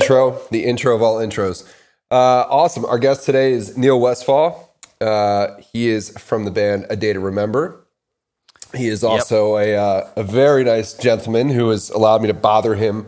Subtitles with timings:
[0.00, 1.64] intro, the intro of all intros.
[2.10, 2.84] Uh, awesome.
[2.84, 4.76] Our guest today is Neil Westfall.
[5.00, 7.80] Uh, he is from the band A Day to Remember.
[8.74, 12.74] He is also a uh, a very nice gentleman who has allowed me to bother
[12.74, 13.06] him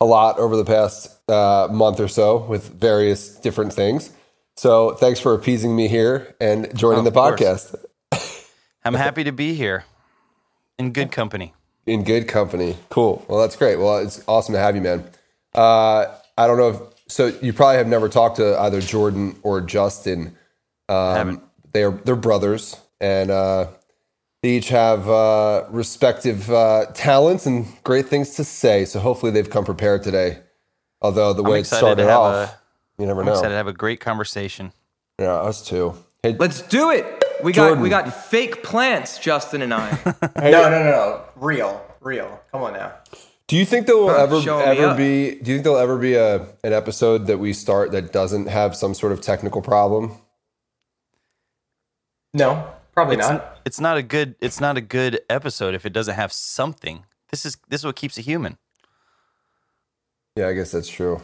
[0.00, 4.10] a lot over the past uh, month or so with various different things.
[4.56, 7.74] So thanks for appeasing me here and joining Oh, the podcast
[8.84, 9.84] I'm happy to be here
[10.78, 11.52] in good company.
[11.86, 12.76] in good company.
[12.90, 13.24] Cool.
[13.28, 13.76] Well, that's great.
[13.78, 15.04] Well, it's awesome to have you, man.
[15.54, 16.06] Uh,
[16.38, 17.26] I don't know if so.
[17.42, 20.36] You probably have never talked to either Jordan or Justin.
[20.88, 21.42] Um, Haven't.
[21.72, 23.66] they are they're brothers, and uh,
[24.42, 28.84] they each have uh, respective uh, talents and great things to say.
[28.84, 30.38] So hopefully they've come prepared today.
[31.02, 32.58] Although the I'm way it started off, a,
[33.02, 33.32] you never I'm know.
[33.32, 34.72] excited to have a great conversation.
[35.18, 35.94] Yeah, us too.
[36.22, 37.04] Hey, Let's do it.
[37.42, 39.88] We got we got fake plants, Justin and I.
[40.36, 41.24] hey, No, no, no, no.
[41.36, 42.40] Real, real.
[42.52, 42.92] Come on now.
[43.48, 45.30] Do you think there will ever ever be?
[45.36, 48.76] Do you think there'll ever be a an episode that we start that doesn't have
[48.76, 50.12] some sort of technical problem?
[52.34, 53.58] No, probably It's, not.
[53.64, 57.04] it's not a good it's not a good episode if it doesn't have something.
[57.30, 58.58] This is this is what keeps it human.
[60.36, 61.20] Yeah, I guess that's true.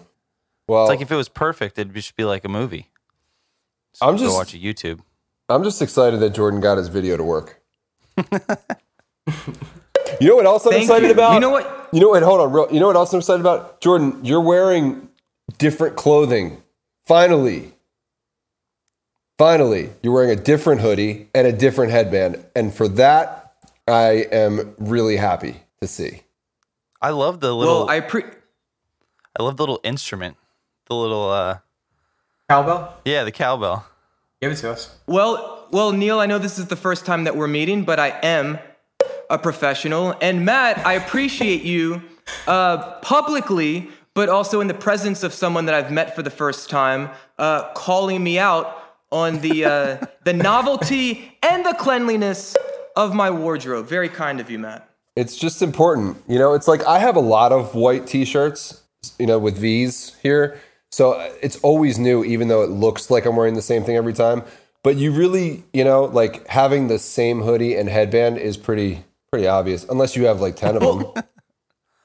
[0.66, 2.88] Well, It's like if it was perfect, it'd just be like a movie.
[3.92, 5.00] So I'm go just- watch a YouTube.
[5.50, 7.60] I'm just excited that Jordan got his video to work.
[10.20, 11.12] you know what else I'm Thank excited you.
[11.12, 11.34] about?
[11.34, 11.88] You know what?
[11.92, 12.22] You know what?
[12.22, 12.68] Hold on, real.
[12.72, 13.80] You know what else I'm excited about?
[13.80, 15.08] Jordan, you're wearing
[15.58, 16.62] different clothing.
[17.06, 17.72] Finally,
[19.38, 23.54] finally, you're wearing a different hoodie and a different headband, and for that,
[23.86, 26.22] I am really happy to see.
[27.02, 28.22] I love the little Well, I pre
[29.38, 30.36] I love the little instrument.
[30.88, 31.58] The little uh
[32.48, 33.86] Cowbell, yeah, the cowbell.
[34.40, 34.94] give it to us.
[35.06, 38.08] well well Neil, I know this is the first time that we're meeting, but I
[38.22, 38.58] am
[39.30, 40.14] a professional.
[40.20, 42.02] And Matt, I appreciate you
[42.46, 46.70] uh, publicly, but also in the presence of someone that I've met for the first
[46.70, 52.56] time, uh, calling me out on the uh, the novelty and the cleanliness
[52.96, 53.86] of my wardrobe.
[53.86, 54.88] Very kind of you, Matt.
[55.16, 56.16] It's just important.
[56.26, 58.82] You know, it's like I have a lot of white t-shirts,
[59.18, 60.58] you know, with V's here.
[60.90, 64.12] So it's always new, even though it looks like I'm wearing the same thing every
[64.12, 64.44] time.
[64.84, 69.48] But you really, you know, like having the same hoodie and headband is pretty pretty
[69.48, 71.24] obvious, unless you have like 10 of them.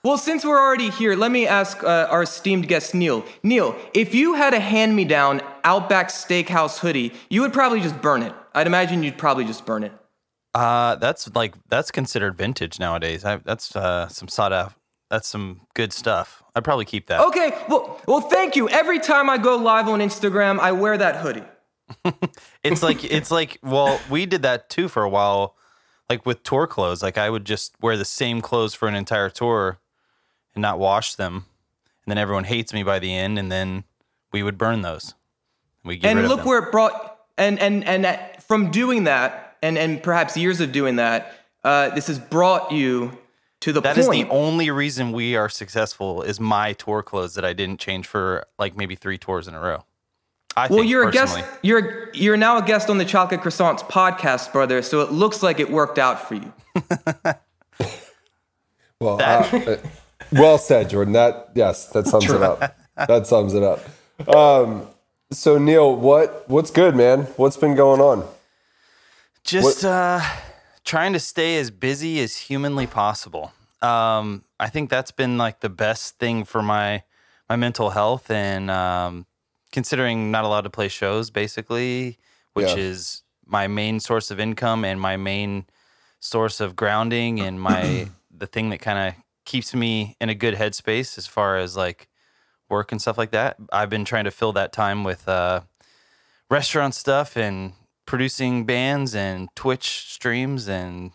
[0.02, 3.26] Well, since we're already here, let me ask uh, our esteemed guest, Neil.
[3.44, 8.02] Neil, if you had a hand me down Outback Steakhouse hoodie, you would probably just
[8.02, 8.34] burn it.
[8.54, 9.92] I'd imagine you'd probably just burn it.
[10.56, 13.26] Uh that's like that's considered vintage nowadays.
[13.26, 14.74] I, that's uh some sought out
[15.10, 16.44] that's some good stuff.
[16.56, 17.20] I'd probably keep that.
[17.20, 18.70] Okay, well, well, thank you.
[18.70, 21.44] Every time I go live on Instagram, I wear that hoodie.
[22.64, 25.58] It's like it's like well, we did that too for a while,
[26.10, 27.04] like with tour clothes.
[27.04, 29.80] Like I would just wear the same clothes for an entire tour
[30.56, 31.46] and not wash them,
[32.06, 33.84] and then everyone hates me by the end, and then
[34.32, 35.14] we would burn those.
[35.84, 40.02] We get and look where it brought, and and and from doing that, and and
[40.02, 41.34] perhaps years of doing that,
[41.64, 43.18] uh, this has brought you
[43.62, 44.08] to the That point.
[44.08, 47.80] That is the only reason we are successful is my tour clothes that I didn't
[47.80, 49.84] change for like maybe three tours in a row.
[50.60, 51.40] I Well, think, you're a guest.
[51.62, 54.82] You're you're now a guest on the Chocolate Croissants podcast, brother.
[54.82, 56.54] So it looks like it worked out for you.
[59.02, 59.78] Well, uh, uh,
[60.34, 61.14] well said, Jordan.
[61.14, 62.76] That yes, that sums it up.
[63.08, 63.80] That sums it up.
[64.28, 64.86] Um,
[65.32, 67.22] so Neil, what what's good, man?
[67.38, 68.28] What's been going on?
[69.46, 70.20] Just uh,
[70.84, 73.54] trying to stay as busy as humanly possible.
[73.82, 77.04] Um, I think that's been like the best thing for my
[77.48, 79.26] my mental health and um,
[79.72, 82.18] considering not allowed to play shows, basically,
[82.54, 82.84] which Yeah.
[82.84, 85.66] is my main source of income and my main
[86.20, 90.56] source of grounding and my the thing that kind of keeps me in a good
[90.56, 92.08] headspace as far as like
[92.70, 93.58] work and stuff like that.
[93.72, 95.62] I've been trying to fill that time with uh,
[96.50, 97.74] restaurant stuff and
[98.06, 101.12] producing bands and Twitch streams and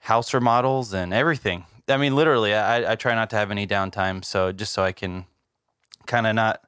[0.00, 1.66] house remodels and everything.
[1.88, 4.92] I mean, literally, I, I try not to have any downtime, so just so I
[4.92, 5.26] can
[6.06, 6.60] kind of not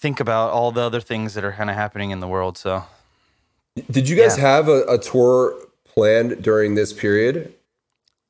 [0.00, 2.56] think about all the other things that are kind of happening in the world.
[2.56, 2.84] So
[3.90, 4.44] Did you guys Yeah.
[4.48, 5.54] have a, a tour
[5.84, 7.54] planned during this period?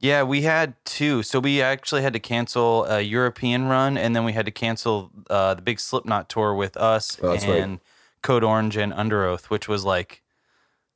[0.01, 1.23] Yeah, we had two.
[1.23, 5.11] So we actually had to cancel a European run, and then we had to cancel
[5.29, 7.61] uh, the big Slipknot tour with us Oh, that's right.
[7.63, 7.81] and
[8.23, 10.23] Code Orange and Under Oath, which was like,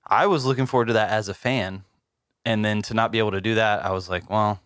[0.06, 1.84] I was looking forward to that as a fan,
[2.44, 4.60] and then to not be able to do that, I was like, well,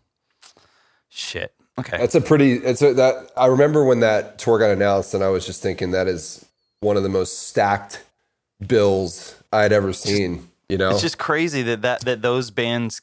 [1.08, 1.52] shit.
[1.78, 2.54] Okay, That's a pretty.
[2.54, 3.30] It's a, that.
[3.36, 6.44] I remember when that tour got announced, and I was just thinking that is
[6.80, 8.04] one of the most stacked
[8.66, 10.48] bills I'd ever seen.
[10.68, 13.00] You know, it's just crazy that that that those bands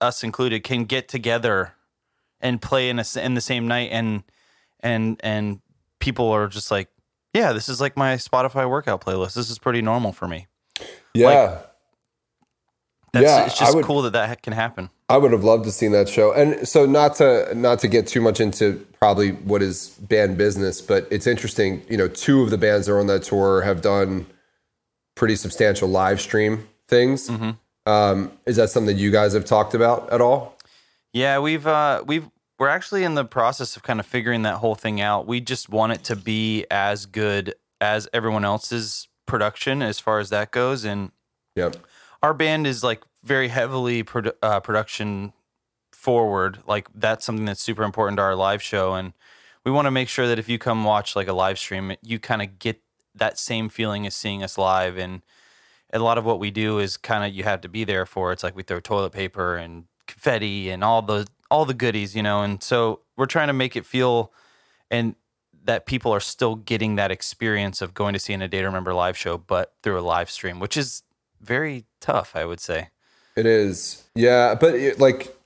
[0.00, 1.74] us included, can get together
[2.40, 4.22] and play in a in the same night, and
[4.80, 5.60] and and
[5.98, 6.88] people are just like,
[7.32, 9.34] yeah, this is like my Spotify workout playlist.
[9.34, 10.46] This is pretty normal for me.
[11.14, 11.60] Yeah.
[13.20, 14.90] That's Yeah, it's just would- cool that that can happen.
[15.08, 16.32] I would have loved to seen that show.
[16.32, 20.80] And so not to not to get too much into probably what is band business,
[20.80, 23.82] but it's interesting, you know, two of the bands that are on that tour have
[23.82, 24.26] done
[25.14, 27.30] pretty substantial live stream things.
[27.86, 30.56] Um, is that something that you guys have talked about at all?
[31.12, 32.28] Yeah, we've uh we've
[32.58, 35.26] we're actually in the process of kind of figuring that whole thing out.
[35.26, 40.30] We just want it to be as good as everyone else's production as far as
[40.30, 41.12] that goes and
[41.54, 41.76] Yep.
[42.26, 45.32] Our band is like very heavily produ- uh, production
[45.92, 46.58] forward.
[46.66, 49.12] Like that's something that's super important to our live show, and
[49.64, 52.18] we want to make sure that if you come watch like a live stream, you
[52.18, 52.82] kind of get
[53.14, 54.98] that same feeling as seeing us live.
[54.98, 55.22] And
[55.92, 58.32] a lot of what we do is kind of you have to be there for.
[58.32, 62.24] It's like we throw toilet paper and confetti and all the all the goodies, you
[62.24, 62.42] know.
[62.42, 64.32] And so we're trying to make it feel
[64.90, 65.14] and
[65.64, 68.66] that people are still getting that experience of going to see an a day to
[68.66, 71.04] remember live show, but through a live stream, which is
[71.40, 72.88] very tough, I would say.
[73.36, 74.04] It is.
[74.14, 75.36] Yeah, but it, like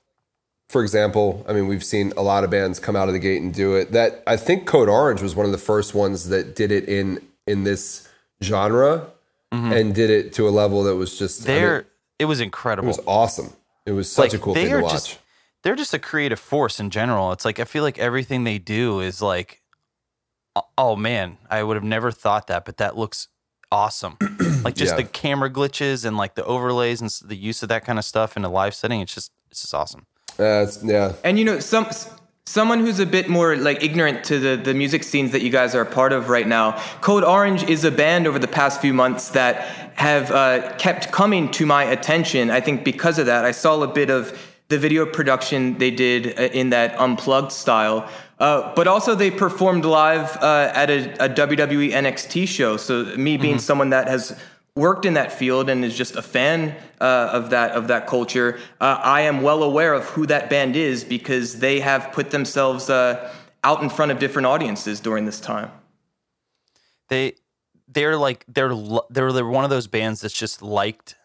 [0.69, 3.43] for example, I mean, we've seen a lot of bands come out of the gate
[3.43, 3.91] and do it.
[3.91, 7.21] That I think Code Orange was one of the first ones that did it in
[7.47, 8.09] in this
[8.43, 9.11] genre
[9.53, 9.73] mm-hmm.
[9.73, 11.85] and did it to a level that was just I mean,
[12.21, 12.87] it was incredible.
[12.87, 13.53] it was awesome.
[13.85, 14.93] It was such Like, a cool thing to watch.
[14.93, 15.19] just-
[15.63, 17.33] They're just a creative force in general.
[17.33, 19.63] It's like I feel like everything they do is like
[20.77, 23.29] oh man, I would have never thought that, but that looks
[23.73, 24.17] awesome.
[24.65, 24.97] like just Yeah.
[25.03, 28.37] the camera glitches and like the overlays and the use of that kind of stuff
[28.37, 30.07] in a live setting, it's just it's just awesome.
[30.39, 31.87] Uh, it's- yeah, And you know, some
[32.47, 35.75] someone who's a bit more like ignorant to the, the music scenes that you guys
[35.75, 36.73] are a part of right now.
[37.01, 39.57] Code Orange is a band over the past few months that
[39.95, 42.51] have uh, kept coming to my attention.
[42.51, 44.37] I think because of that, I saw a bit of
[44.69, 48.09] the video production they did uh, in that unplugged style.
[48.41, 52.79] Uh, but also, they performed live uh, at a, a WWE NXT show.
[52.79, 54.37] So, me being someone that has
[54.75, 58.59] worked in that field and is just a fan uh, of that of that culture,
[58.81, 62.89] uh, I am well aware of who that band is because they have put themselves
[62.89, 63.31] uh,
[63.63, 65.71] out in front of different audiences during this time.
[67.11, 67.35] they
[67.89, 68.75] they're like they're
[69.11, 71.17] they're they're one of those bands that's just liked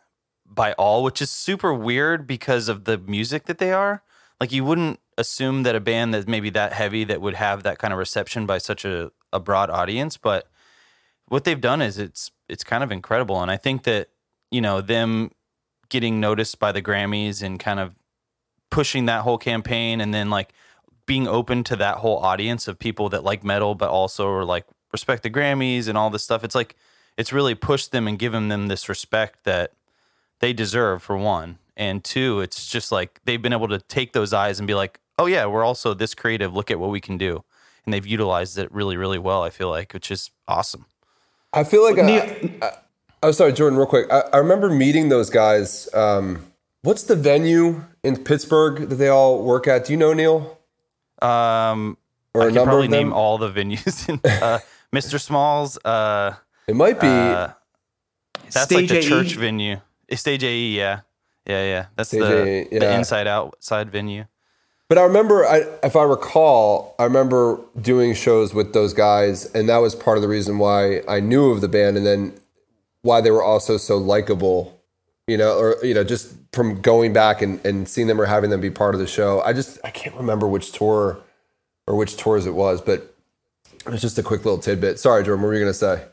[0.45, 4.03] by all, which is super weird because of the music that they are.
[4.39, 7.79] Like you wouldn't assume that a band that's maybe that heavy that would have that
[7.79, 10.47] kind of reception by such a, a broad audience, but
[11.27, 14.09] what they've done is it's it's kind of incredible and I think that
[14.51, 15.31] you know them
[15.89, 17.95] getting noticed by the Grammys and kind of
[18.69, 20.53] pushing that whole campaign and then like
[21.05, 24.65] being open to that whole audience of people that like metal but also are like
[24.91, 26.43] respect the Grammys and all this stuff.
[26.43, 26.75] It's like
[27.17, 29.73] it's really pushed them and given them this respect that
[30.39, 31.59] they deserve for one.
[31.77, 34.99] And two, it's just like they've been able to take those eyes and be like,
[35.17, 36.53] "Oh yeah, we're also this creative.
[36.53, 37.43] Look at what we can do."
[37.85, 40.85] And they've utilized it really really well, I feel like, which is awesome.
[41.53, 42.23] I feel like Neil-
[42.61, 42.71] I, I,
[43.23, 44.11] oh sorry, Jordan, real quick.
[44.11, 45.87] I, I remember meeting those guys.
[45.93, 46.51] Um,
[46.81, 49.85] what's the venue in Pittsburgh that they all work at?
[49.85, 50.57] Do you know Neil?
[51.21, 51.97] Um
[52.33, 54.09] Or I a can probably name all the venues.
[54.09, 54.59] in, uh,
[54.93, 55.19] Mr.
[55.19, 56.33] Smalls, uh,
[56.67, 57.07] It might be.
[57.07, 57.49] uh,
[58.51, 59.01] that's Stage like the AE?
[59.09, 59.77] church venue.
[60.11, 61.01] Uh, Stage AE, yeah.
[61.45, 61.85] Yeah, yeah.
[61.95, 64.25] That's Stage the, AE, the inside outside venue.
[64.87, 69.67] But I remember, I, if I recall, I remember doing shows with those guys, and
[69.67, 72.33] that was part of the reason why I knew of the band, and then
[73.01, 74.79] why they were also so likable.
[75.27, 78.51] You know, or you know, just from going back and, and seeing them or having
[78.51, 79.41] them be part of the show.
[79.41, 81.19] I just I can't remember which tour
[81.87, 83.15] or which tours it was, but
[83.87, 84.99] it's just a quick little tidbit.
[84.99, 86.03] Sorry, Jordan, what were you gonna say?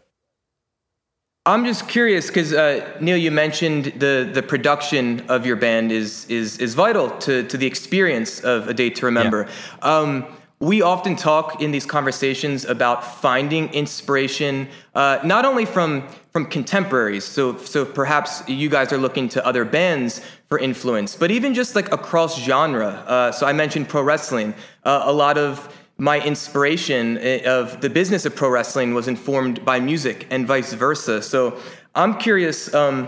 [1.45, 6.25] I'm just curious because uh, Neil, you mentioned the the production of your band is
[6.27, 9.49] is is vital to to the experience of a day to remember.
[9.83, 10.25] Um,
[10.61, 17.25] we often talk in these conversations about finding inspiration, uh, not only from from contemporaries.
[17.25, 21.75] So so perhaps you guys are looking to other bands for influence, but even just
[21.75, 22.87] like across genre.
[22.87, 24.55] Uh, so I mentioned pro wrestling.
[24.85, 25.69] Uh, a lot of
[26.03, 30.73] my inspiration eh, of the business of pro wrestling was informed by music and vice
[30.73, 31.23] versa.
[31.23, 31.57] So
[31.95, 33.07] I'm curious um,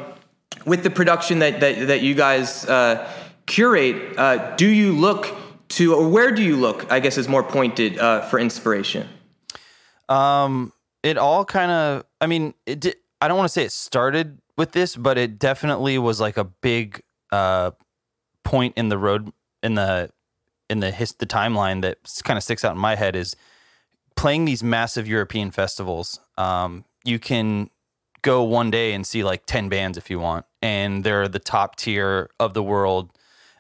[0.65, 3.11] with the production that, that, that you guys uh,
[3.47, 5.35] curate, uh, do you look
[5.71, 9.09] to, or where do you look, I guess is more pointed uh, for inspiration?
[10.09, 10.73] Um,
[11.03, 12.05] it all kind of.
[12.21, 12.79] I mean, it.
[12.79, 16.37] Di- I don't want to say it started with this, but it definitely was like
[16.37, 17.73] a big uh,
[18.45, 19.33] point in the road
[19.65, 20.11] in the
[20.71, 23.37] in the his, the timeline that kind of sticks out in my head is
[24.17, 26.21] playing these massive European festivals.
[26.39, 27.71] Um, you can
[28.23, 31.77] go one day and see like ten bands if you want, and they're the top
[31.77, 33.11] tier of the world.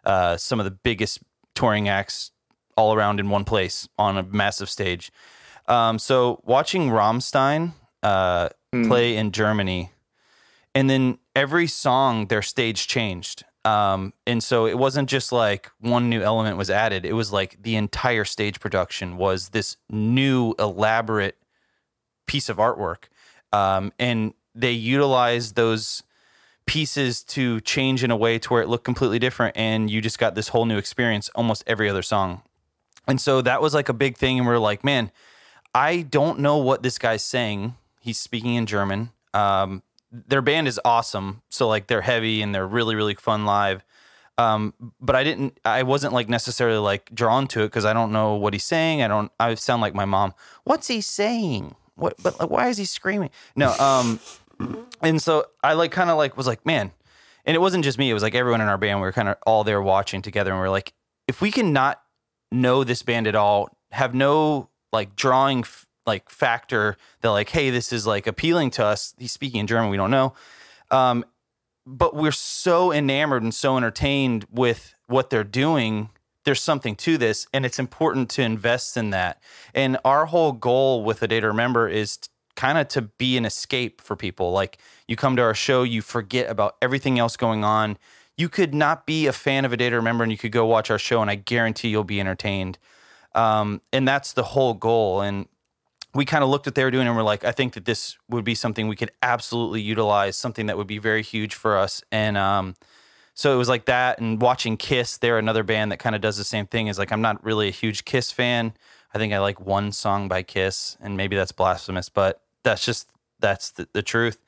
[0.05, 1.21] uh, some of the biggest
[1.55, 2.31] touring acts
[2.77, 5.13] all around in one place on a massive stage.
[5.67, 9.93] Um, so watching Rammstein uh, play in Germany,
[10.75, 13.45] and then every song their stage changed.
[13.65, 17.07] Um, and so it wasn't just like one new element was added.
[17.07, 21.39] It was like the entire stage production was this new elaborate
[22.27, 23.05] piece of artwork.
[23.53, 26.03] Um, and they utilized those
[26.67, 29.57] pieces to change in a way to where it looked completely different.
[29.57, 32.43] And you just got this whole new experience almost every other song.
[33.07, 34.39] And so that was like a big thing.
[34.39, 35.11] And we are like, man,
[35.75, 37.75] I don't know what this guy's saying.
[38.01, 39.11] He's speaking in German.
[39.33, 39.83] Um,
[40.29, 41.43] their band is awesome.
[41.51, 43.85] So like they're heavy and they're really, really fun live.
[44.37, 48.13] Um, but I didn't, I wasn't like necessarily like drawn to it because I don't
[48.13, 49.03] know what he's saying.
[49.03, 50.35] I don't, I sound like my mom.
[50.65, 51.75] What's he saying?
[51.97, 53.31] What, but like, why is he screaming?
[53.55, 53.73] No.
[53.75, 54.21] Um,
[55.01, 56.93] and so I like kind of like was like, man,
[57.45, 58.11] and it wasn't just me.
[58.11, 59.01] It was like everyone in our band.
[59.01, 60.93] We were kind of all there watching together, and we are like,
[61.29, 62.01] if we can not
[62.51, 67.71] know this band at all, have no like drawing f- like factor that like, hey,
[67.71, 69.15] this is like appealing to us.
[69.19, 70.35] He's speaking in German, we don't know.
[70.91, 71.25] Um,
[71.87, 76.11] but we're so enamored and so entertained with what they're doing.
[76.45, 79.43] There's something to this, and it's important to invest in that.
[79.75, 82.19] And our whole goal with a day to remember is
[82.57, 84.53] kind of to be an escape for people.
[84.53, 87.99] Like you come to our show, you forget about everything else going on.
[88.37, 90.67] You could not be a fan of a day to remember, and you could go
[90.67, 92.79] watch our show, and I guarantee you'll be entertained.
[93.35, 95.21] Um, and that's the whole goal.
[95.21, 95.47] And
[96.15, 98.17] we kind of looked at they were doing, and we're like, I think that this
[98.31, 102.03] would be something we could absolutely utilize, something that would be very huge for us.
[102.13, 102.77] And um,
[103.35, 104.21] so it was like that.
[104.21, 106.87] And watching Kiss, they're another band that kind of does the same thing.
[106.87, 108.75] Is like I'm not really a huge Kiss fan.
[109.13, 113.09] I think I like one song by Kiss, and maybe that's blasphemous, but that's just
[113.41, 114.41] that's the, the truth.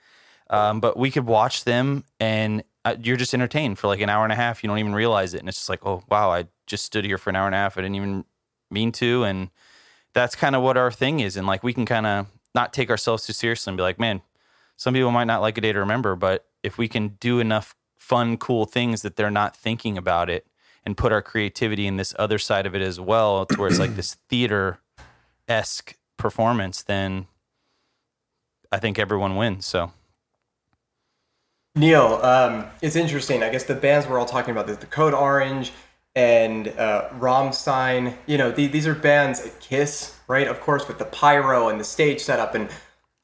[0.49, 4.23] Um, but we could watch them, and uh, you're just entertained for like an hour
[4.23, 4.63] and a half.
[4.63, 7.19] You don't even realize it, and it's just like, oh wow, I just stood here
[7.19, 7.77] for an hour and a half.
[7.77, 8.25] I didn't even
[8.71, 9.51] mean to, and
[10.17, 11.37] that's kind of what our thing is.
[11.37, 14.23] And like we can kind of not take ourselves too seriously and be like, man,
[14.79, 17.77] some people might not like a day to remember, but if we can do enough
[17.99, 20.47] fun, cool things that they're not thinking about it
[20.87, 23.79] and put our creativity in this other side of it as well, to where it's
[23.79, 24.79] like this theater
[25.49, 27.27] esque performance, then
[28.73, 29.67] I think everyone wins.
[29.67, 29.93] So.
[31.75, 33.43] Neil, um, it's interesting.
[33.43, 35.73] I guess the bands we're all talking about, the, the Code Orange,
[36.17, 38.17] and uh, Rammstein.
[38.27, 40.49] You know, the, these are bands, at Kiss, right?
[40.49, 42.69] Of course, with the pyro and the stage setup and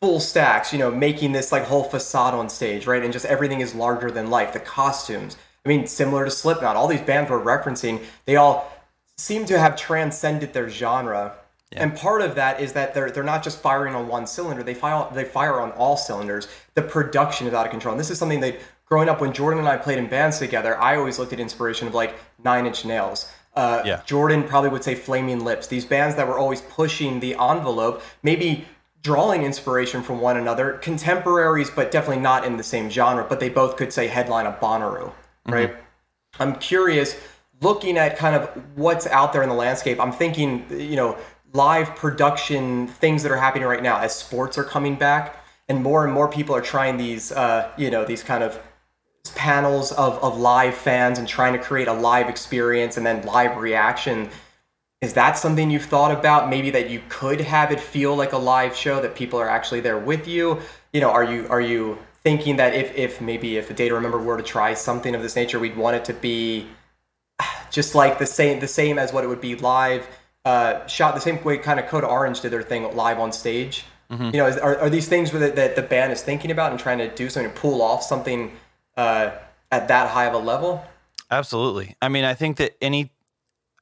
[0.00, 3.02] full stacks, you know, making this like whole facade on stage, right?
[3.02, 4.52] And just everything is larger than life.
[4.52, 8.70] The costumes, I mean, similar to Slipknot, all these bands we're referencing, they all
[9.16, 11.34] seem to have transcended their genre.
[11.72, 11.84] Yeah.
[11.84, 14.74] And part of that is that they're they're not just firing on one cylinder; they
[14.74, 16.46] fire they fire on all cylinders.
[16.74, 17.92] The production is out of control.
[17.92, 18.60] And this is something that
[18.92, 21.88] growing up when Jordan and I played in bands together, I always looked at inspiration
[21.88, 23.32] of like Nine Inch Nails.
[23.56, 24.02] Uh, yeah.
[24.04, 25.66] Jordan probably would say Flaming Lips.
[25.66, 28.66] These bands that were always pushing the envelope, maybe
[29.02, 33.24] drawing inspiration from one another, contemporaries, but definitely not in the same genre.
[33.26, 35.10] But they both could say headline a Bonnaroo,
[35.46, 35.70] right?
[35.70, 36.42] Mm-hmm.
[36.42, 37.16] I'm curious,
[37.62, 39.98] looking at kind of what's out there in the landscape.
[40.00, 41.16] I'm thinking, you know,
[41.54, 45.36] live production things that are happening right now as sports are coming back
[45.70, 48.60] and more and more people are trying these, uh, you know, these kind of
[49.30, 53.56] panels of, of live fans and trying to create a live experience and then live
[53.56, 54.28] reaction.
[55.00, 56.48] Is that something you've thought about?
[56.48, 59.80] Maybe that you could have it feel like a live show that people are actually
[59.80, 60.60] there with you?
[60.92, 63.94] You know are you are you thinking that if if maybe if a day to
[63.94, 66.68] remember were to try something of this nature we'd want it to be
[67.70, 70.06] just like the same the same as what it would be live
[70.44, 73.84] uh, shot the same way kind of code orange did their thing live on stage?
[74.10, 74.24] Mm-hmm.
[74.24, 76.78] you know is, are, are these things that, that the band is thinking about and
[76.78, 78.52] trying to do something to pull off something
[78.96, 79.32] uh,
[79.70, 80.84] at that high of a level.
[81.30, 81.96] Absolutely.
[82.02, 83.10] I mean, I think that any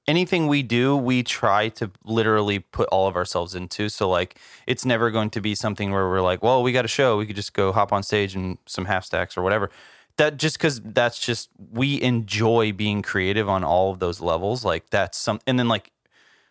[0.07, 3.88] anything we do, we try to literally put all of ourselves into.
[3.88, 6.88] So like, it's never going to be something where we're like, well, we got a
[6.88, 9.71] show, we could just go hop on stage and some half stacks or whatever.
[10.17, 14.64] That just because that's just we enjoy being creative on all of those levels.
[14.64, 15.93] Like that's some, and then like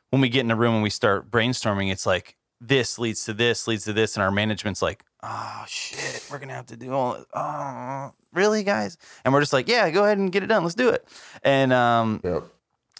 [0.10, 3.34] when we get in a room and we start brainstorming, it's like this leads to
[3.34, 6.92] this leads to this, and our management's like, oh shit, we're gonna have to do
[6.92, 7.24] all.
[7.34, 8.98] Oh, really, guys?
[9.24, 10.64] And we're just like, yeah, go ahead and get it done.
[10.64, 11.08] Let's do it.
[11.44, 12.44] And um, yep.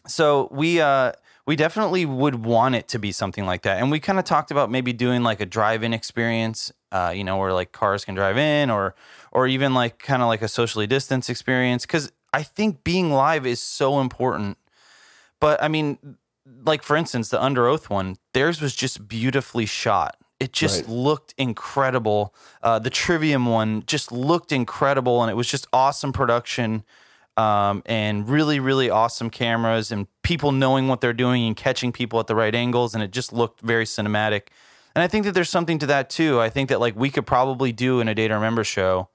[0.08, 1.14] so we uh,
[1.46, 3.80] we definitely would want it to be something like that.
[3.80, 7.38] And we kind of talked about maybe doing like a drive-in experience, uh, you know,
[7.38, 8.96] where like cars can drive in, or
[9.32, 11.86] or even like kind of like a socially distanced experience.
[11.86, 14.58] Because I think being live is so important.
[15.40, 16.18] But I mean,
[16.66, 20.90] like for instance, the Under Oath one, theirs was just beautifully shot it just right.
[20.90, 22.34] looked incredible.
[22.64, 26.84] Uh, the Trivium one just looked incredible, and it was just awesome production.
[27.40, 32.20] um, and really, really awesome cameras and people knowing what they're doing and catching people
[32.20, 32.94] at the right angles.
[32.94, 34.48] And it just looked very cinematic.
[34.94, 36.42] And I think that there's something to that too.
[36.42, 39.08] I think that like we could probably do in a Day to Remember show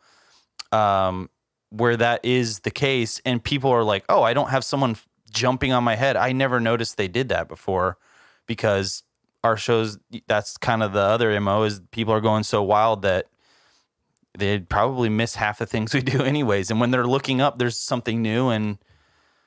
[0.73, 1.29] um,
[1.69, 3.21] where that is the case.
[3.27, 4.97] And people are like, oh, I don't have someone
[5.31, 6.17] jumping on my head.
[6.17, 7.99] I never noticed they did that before
[8.47, 9.03] because
[9.45, 13.27] our shows, that's kind of the other MO is people are going so wild that
[14.37, 16.71] they'd probably miss half the things we do anyways.
[16.71, 18.49] And when they're looking up, there's something new.
[18.49, 18.79] And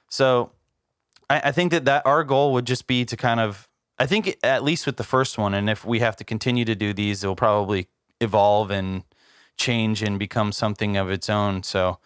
[0.09, 0.51] so
[1.29, 3.67] I, I think that, that our goal would just be to kind of,
[3.99, 6.75] I think at least with the first one, and if we have to continue to
[6.75, 7.87] do these, it will probably
[8.21, 9.03] evolve and
[9.57, 11.63] change and become something of its own.
[11.63, 11.97] So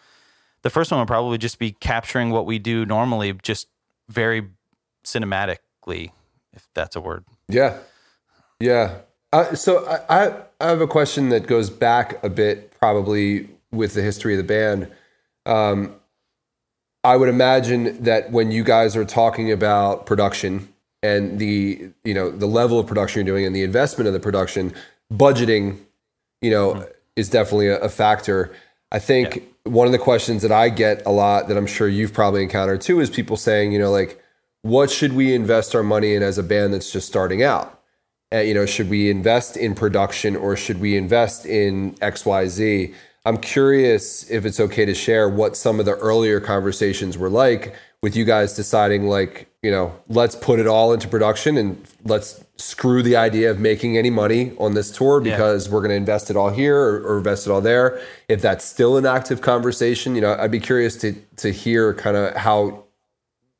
[0.62, 3.68] the first one would probably just be capturing what we do normally, just
[4.08, 4.48] very
[5.04, 6.12] cinematically,
[6.52, 7.24] if that's a word.
[7.48, 7.78] Yeah.
[8.60, 8.98] Yeah.
[9.32, 13.94] Uh, so I, I, I have a question that goes back a bit, probably with
[13.94, 14.90] the history of the band.
[15.46, 15.96] Um,
[17.04, 20.68] I would imagine that when you guys are talking about production
[21.02, 24.20] and the you know the level of production you're doing and the investment of the
[24.20, 24.72] production,
[25.12, 25.78] budgeting,
[26.40, 26.90] you know, mm-hmm.
[27.16, 28.52] is definitely a, a, factor.
[28.92, 29.72] I think yeah.
[29.72, 32.80] one of the questions that I get a lot that I'm sure you've probably encountered
[32.80, 34.21] too is people saying, you know, like,
[34.62, 37.82] what should we invest our money in as a band that's just starting out?
[38.32, 42.94] uh, you know, should we invest in production or should we invest in XYZ?
[43.24, 47.74] I'm curious if it's okay to share what some of the earlier conversations were like
[48.00, 52.42] with you guys deciding, like, you know, let's put it all into production and let's
[52.56, 55.72] screw the idea of making any money on this tour because yeah.
[55.72, 58.00] we're going to invest it all here or, or, invest it all there.
[58.28, 62.16] If that's still an active conversation, you know, I'd be curious to to hear kind
[62.16, 62.81] of how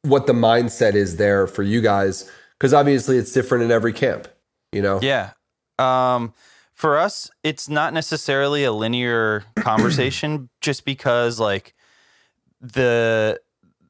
[0.02, 4.28] what the mindset is there for you guys because obviously it's different in every camp
[4.72, 4.98] you know?
[5.00, 5.32] Yeah.
[5.78, 6.32] Um,
[6.74, 11.74] for us, it's not necessarily a linear conversation just because like
[12.60, 13.40] the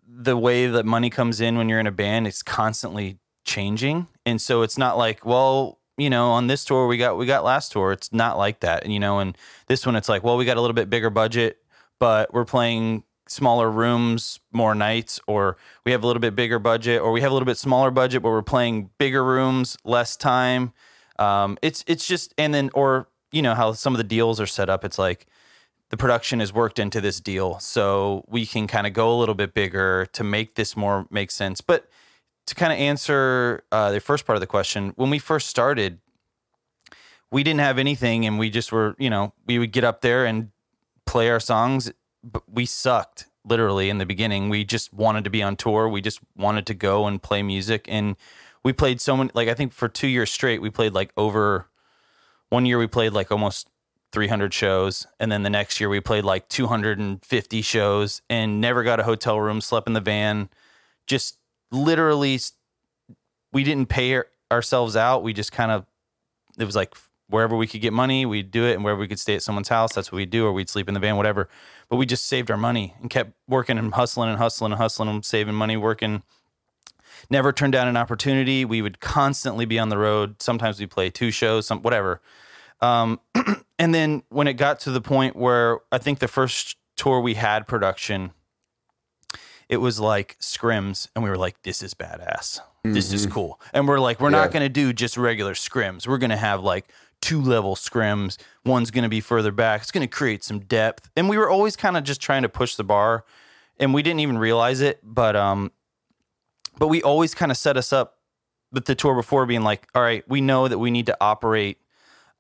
[0.06, 4.06] the way that money comes in when you're in a band is constantly changing.
[4.26, 7.44] And so it's not like, well, you know, on this tour we got we got
[7.44, 7.92] last tour.
[7.92, 9.36] It's not like that, and you know, and
[9.68, 11.58] this one it's like, well, we got a little bit bigger budget,
[11.98, 17.00] but we're playing smaller rooms more nights or we have a little bit bigger budget
[17.00, 20.72] or we have a little bit smaller budget but we're playing bigger rooms less time.
[21.18, 24.46] Um, it's it's just and then or you know how some of the deals are
[24.46, 25.26] set up it's like
[25.90, 29.34] the production is worked into this deal so we can kind of go a little
[29.34, 31.60] bit bigger to make this more make sense.
[31.60, 31.88] But
[32.46, 35.98] to kind of answer uh, the first part of the question when we first started
[37.30, 40.24] we didn't have anything and we just were you know we would get up there
[40.24, 40.50] and
[41.06, 41.90] play our songs
[42.46, 44.48] we sucked literally in the beginning.
[44.48, 45.88] We just wanted to be on tour.
[45.88, 47.86] We just wanted to go and play music.
[47.88, 48.16] And
[48.62, 51.68] we played so many, like, I think for two years straight, we played like over
[52.48, 53.68] one year, we played like almost
[54.12, 55.06] 300 shows.
[55.18, 59.40] And then the next year, we played like 250 shows and never got a hotel
[59.40, 60.48] room, slept in the van.
[61.06, 61.38] Just
[61.70, 62.38] literally,
[63.52, 65.22] we didn't pay ourselves out.
[65.22, 65.86] We just kind of,
[66.58, 66.94] it was like
[67.32, 68.74] wherever we could get money, we'd do it.
[68.74, 70.88] And wherever we could stay at someone's house, that's what we'd do, or we'd sleep
[70.88, 71.48] in the van, whatever.
[71.88, 75.08] But we just saved our money and kept working and hustling and hustling and hustling
[75.08, 76.22] and saving money, working.
[77.30, 78.64] Never turned down an opportunity.
[78.64, 80.42] We would constantly be on the road.
[80.42, 82.20] Sometimes we play two shows, some whatever.
[82.80, 83.20] Um,
[83.78, 87.34] and then when it got to the point where I think the first tour we
[87.34, 88.32] had production,
[89.68, 92.60] it was like scrims, and we were like, "This is badass.
[92.84, 93.14] This mm-hmm.
[93.14, 94.42] is cool." And we're like, "We're yeah.
[94.42, 96.06] not going to do just regular scrims.
[96.06, 96.88] We're going to have like
[97.22, 98.36] two level scrims.
[98.66, 99.80] One's going to be further back.
[99.80, 101.08] It's going to create some depth.
[101.16, 103.24] And we were always kind of just trying to push the bar,
[103.78, 105.00] and we didn't even realize it.
[105.02, 105.72] But um,
[106.76, 108.18] but we always kind of set us up
[108.70, 111.78] with the tour before being like, all right, we know that we need to operate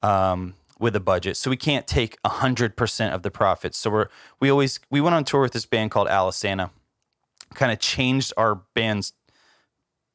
[0.02, 3.78] um with a budget, so we can't take a hundred percent of the profits.
[3.78, 4.08] So we're
[4.40, 6.70] we always we went on tour with this band called Alesana,
[7.54, 9.12] kind of changed our band's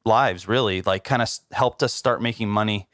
[0.04, 2.88] lives really, like kind of helped us start making money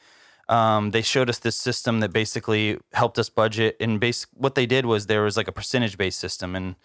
[0.49, 3.77] um, they showed us this system that basically helped us budget.
[3.81, 6.77] And base what they did was there was like a percentage based system, and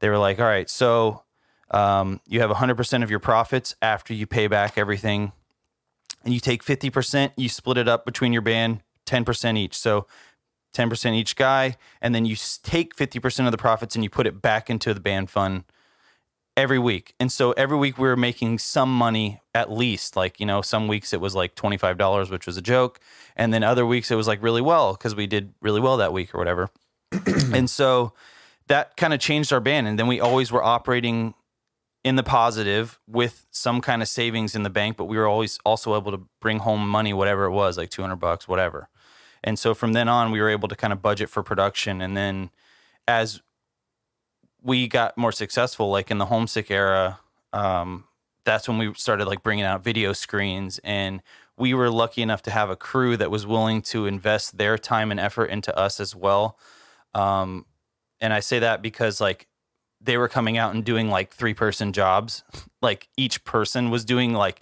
[0.00, 1.22] they were like, all right, so
[1.70, 5.32] um, you have 100% of your profits after you pay back everything,
[6.24, 9.76] and you take 50%, you split it up between your band, 10% each.
[9.76, 10.06] So
[10.74, 14.42] 10% each guy, and then you take 50% of the profits and you put it
[14.42, 15.64] back into the band fund
[16.58, 17.14] every week.
[17.20, 20.16] And so every week we were making some money at least.
[20.16, 22.98] Like, you know, some weeks it was like $25, which was a joke.
[23.36, 26.12] And then other weeks it was like really well because we did really well that
[26.12, 26.68] week or whatever.
[27.54, 28.12] and so
[28.66, 29.86] that kind of changed our band.
[29.86, 31.34] And then we always were operating
[32.02, 35.60] in the positive with some kind of savings in the bank, but we were always
[35.64, 38.88] also able to bring home money, whatever it was, like 200 bucks, whatever.
[39.44, 42.00] And so from then on, we were able to kind of budget for production.
[42.00, 42.50] And then
[43.06, 43.42] as
[44.62, 47.20] we got more successful, like in the homesick era,
[47.52, 48.04] um,
[48.44, 51.22] that's when we started like bringing out video screens and
[51.58, 55.10] we were lucky enough to have a crew that was willing to invest their time
[55.10, 56.58] and effort into us as well.
[57.14, 57.66] Um,
[58.20, 59.48] and I say that because like
[60.00, 62.44] they were coming out and doing like three person jobs.
[62.82, 64.60] like each person was doing like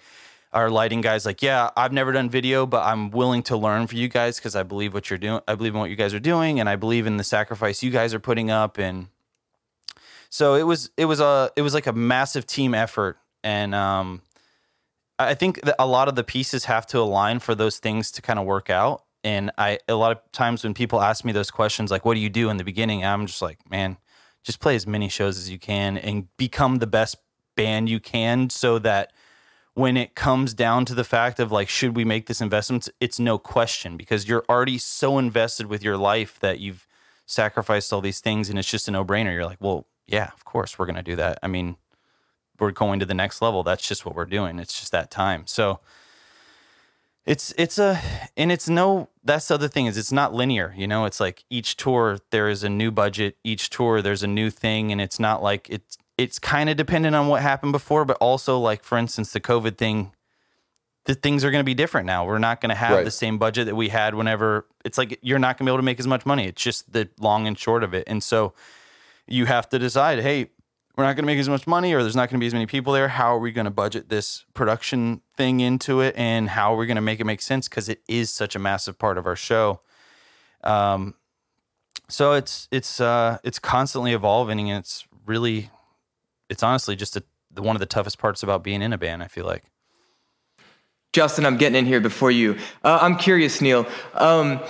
[0.52, 3.96] our lighting guys like, yeah, I've never done video, but I'm willing to learn for
[3.96, 5.42] you guys because I believe what you're doing.
[5.46, 7.90] I believe in what you guys are doing, and I believe in the sacrifice you
[7.90, 8.78] guys are putting up.
[8.78, 9.08] And
[10.30, 14.22] so it was, it was a, it was like a massive team effort, and um,
[15.18, 18.22] I think that a lot of the pieces have to align for those things to
[18.22, 19.04] kind of work out.
[19.24, 22.20] And I, a lot of times when people ask me those questions, like, what do
[22.20, 23.04] you do in the beginning?
[23.04, 23.96] I'm just like, man,
[24.44, 27.16] just play as many shows as you can and become the best
[27.56, 29.12] band you can so that
[29.74, 32.88] when it comes down to the fact of like, should we make this investment?
[33.00, 36.86] It's no question because you're already so invested with your life that you've
[37.26, 39.32] sacrificed all these things and it's just a no brainer.
[39.32, 41.38] You're like, well, yeah, of course we're going to do that.
[41.42, 41.76] I mean,
[42.58, 43.62] we're going to the next level.
[43.62, 44.58] That's just what we're doing.
[44.58, 45.46] It's just that time.
[45.46, 45.80] So
[47.26, 48.00] it's it's a
[48.36, 51.44] and it's no that's the other thing is it's not linear, you know, it's like
[51.50, 55.18] each tour there is a new budget, each tour there's a new thing and it's
[55.18, 58.96] not like it's it's kind of dependent on what happened before, but also like for
[58.96, 60.12] instance the COVID thing
[61.06, 62.24] the things are going to be different now.
[62.24, 63.04] We're not going to have right.
[63.04, 65.78] the same budget that we had whenever it's like you're not going to be able
[65.78, 66.46] to make as much money.
[66.46, 68.04] It's just the long and short of it.
[68.06, 68.54] And so
[69.26, 70.50] you have to decide, hey,
[70.96, 72.54] we're not going to make as much money or there's not going to be as
[72.54, 73.08] many people there.
[73.08, 76.14] How are we going to budget this production thing into it?
[76.16, 77.68] And how are we going to make it make sense?
[77.68, 79.80] Because it is such a massive part of our show.
[80.64, 81.14] Um,
[82.08, 85.70] so it's it's uh, it's constantly evolving and it's really
[86.48, 87.22] it's honestly just a,
[87.56, 89.64] one of the toughest parts about being in a band i feel like.
[91.12, 92.58] Justin i'm getting in here before you.
[92.84, 93.86] Uh, i'm curious neil.
[94.14, 94.60] Um,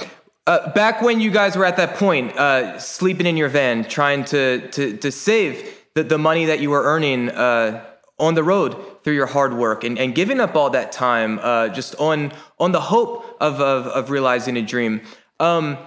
[0.46, 4.24] uh, back when you guys were at that point, uh, sleeping in your van, trying
[4.24, 7.85] to to, to save the, the money that you were earning uh,
[8.18, 11.68] on the road through your hard work and, and giving up all that time uh,
[11.68, 15.00] just on on the hope of, of, of realizing a dream.
[15.40, 15.78] Um,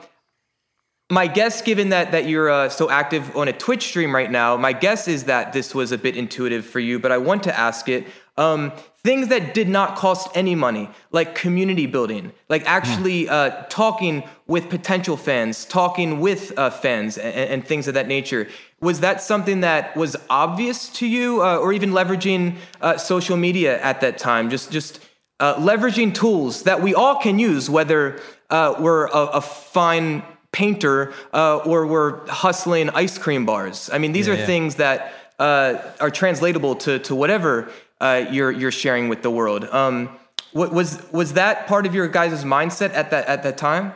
[1.12, 4.58] my guess, given that that you're uh, so active on a Twitch stream right now,
[4.58, 7.00] my guess is that this was a bit intuitive for you.
[7.00, 8.06] But I want to ask it:
[8.40, 8.72] um,
[9.04, 13.32] things that did not cost any money, like community building, like actually hmm.
[13.32, 18.48] uh, talking with potential fans, talking with uh, fans, and, and, things of that nature.
[18.82, 23.82] Was that something that was obvious to you, uh, or even leveraging uh, social media
[23.82, 24.50] at that time?
[24.50, 25.02] Just, just
[25.42, 31.14] uh, leveraging tools that we all can use, whether uh, we're a, a, fine painter
[31.34, 33.90] or we're hustling ice cream bars.
[33.94, 34.46] I mean, these yeah, are yeah.
[34.46, 39.66] things that are translatable to to whatever uh, you're you're sharing with the world.
[39.66, 40.18] Um,
[40.52, 43.94] what, was was that part of your guys' mindset at that at that time?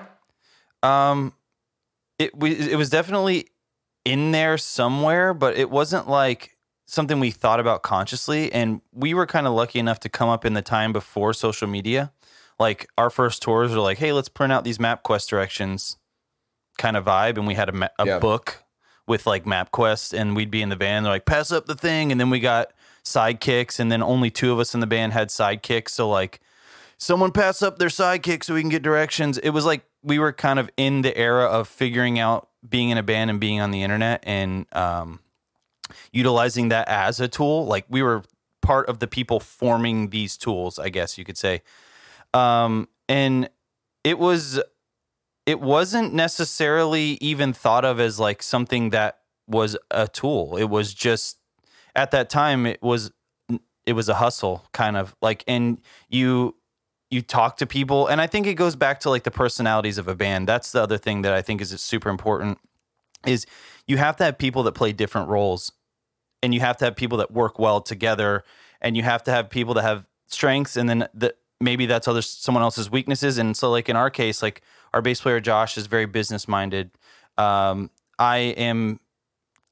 [0.81, 1.33] Um,
[2.19, 3.47] it was it was definitely
[4.05, 8.51] in there somewhere, but it wasn't like something we thought about consciously.
[8.51, 11.67] And we were kind of lucky enough to come up in the time before social
[11.67, 12.11] media.
[12.59, 15.97] Like our first tours were like, hey, let's print out these map quest directions
[16.77, 17.37] kind of vibe.
[17.37, 18.19] And we had a, ma- a yeah.
[18.19, 18.63] book
[19.07, 21.03] with like MapQuest, and we'd be in the van.
[21.03, 22.11] They're like, pass up the thing.
[22.11, 22.71] And then we got
[23.05, 25.89] sidekicks, and then only two of us in the band had sidekicks.
[25.89, 26.39] So like,
[26.97, 29.37] someone pass up their sidekick so we can get directions.
[29.37, 32.97] It was like we were kind of in the era of figuring out being in
[32.97, 35.19] a band and being on the internet and um,
[36.11, 37.65] utilizing that as a tool.
[37.65, 38.23] Like we were
[38.61, 41.61] part of the people forming these tools, I guess you could say.
[42.33, 43.49] Um, and
[44.03, 44.61] it was
[45.45, 50.55] it wasn't necessarily even thought of as like something that was a tool.
[50.55, 51.37] It was just
[51.95, 53.11] at that time it was
[53.85, 55.79] it was a hustle kind of like and
[56.09, 56.55] you
[57.09, 60.07] you talk to people and i think it goes back to like the personalities of
[60.07, 60.47] a band.
[60.47, 62.57] That's the other thing that i think is super important
[63.25, 63.45] is
[63.87, 65.71] you have to have people that play different roles
[66.41, 68.43] and you have to have people that work well together
[68.81, 72.21] and you have to have people that have strengths and then that maybe that's other
[72.21, 74.61] someone else's weaknesses and so like in our case like
[74.93, 76.91] our bass player josh is very business minded
[77.37, 78.99] um, i am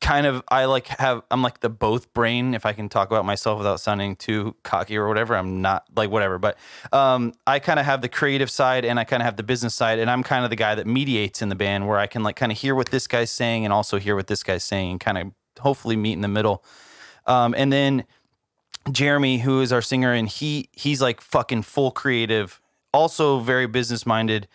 [0.02, 3.24] kind of I like have I'm like the both brain if I can talk about
[3.24, 5.36] myself without sounding too cocky or whatever.
[5.36, 6.58] I'm not like whatever, but
[6.92, 9.76] um, I kind of have the creative side and I kind of have the business
[9.76, 12.24] side, and I'm kind of the guy that mediates in the band where I can
[12.24, 14.92] like kind of hear what this guy's saying and also hear what this guy's saying,
[14.92, 16.64] and kind of hopefully meet in the middle.
[17.28, 18.04] Um, and then
[18.92, 22.60] Jeremy, who is our singer, and he he's like fucking full creative,
[22.92, 24.48] also very business minded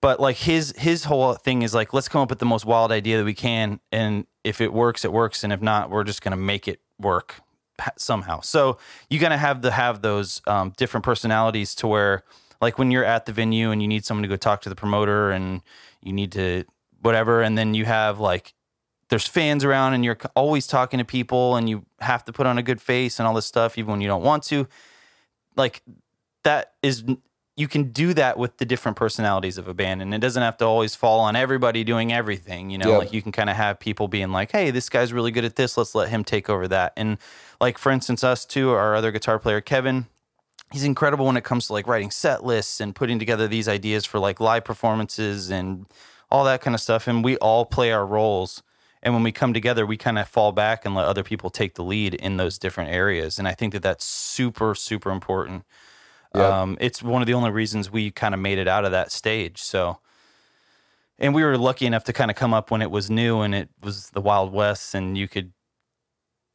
[0.00, 2.92] but like his his whole thing is like let's come up with the most wild
[2.92, 6.22] idea that we can and if it works it works and if not we're just
[6.22, 7.42] going to make it work
[7.96, 8.40] somehow.
[8.40, 12.24] So you got to have to have those um, different personalities to where
[12.60, 14.74] like when you're at the venue and you need someone to go talk to the
[14.74, 15.62] promoter and
[16.02, 16.64] you need to
[17.00, 18.54] whatever and then you have like
[19.08, 22.58] there's fans around and you're always talking to people and you have to put on
[22.58, 24.66] a good face and all this stuff even when you don't want to
[25.56, 25.82] like
[26.42, 27.04] that is
[27.58, 30.56] you can do that with the different personalities of a band and it doesn't have
[30.56, 32.92] to always fall on everybody doing everything you know?
[32.92, 32.98] Yeah.
[32.98, 35.56] like you can kind of have people being like hey this guy's really good at
[35.56, 36.92] this let's let him take over that.
[36.96, 37.18] And
[37.60, 40.06] like for instance us too our other guitar player kevin
[40.72, 44.04] he's incredible when it comes to like writing set lists and putting together these ideas
[44.04, 45.86] for like live performances and
[46.30, 48.62] all that kind of stuff and we all play our roles.
[49.02, 51.74] And when we come together we kind of fall back and let other people take
[51.74, 55.64] the lead in those different areas and i think that that's super super important
[56.34, 56.62] Yeah.
[56.62, 59.10] um, it's one of the only reasons we kind of made it out of that
[59.12, 59.98] stage so
[61.18, 63.54] and we were lucky enough to kind of come up when it was new and
[63.54, 65.52] it was the wild west and you could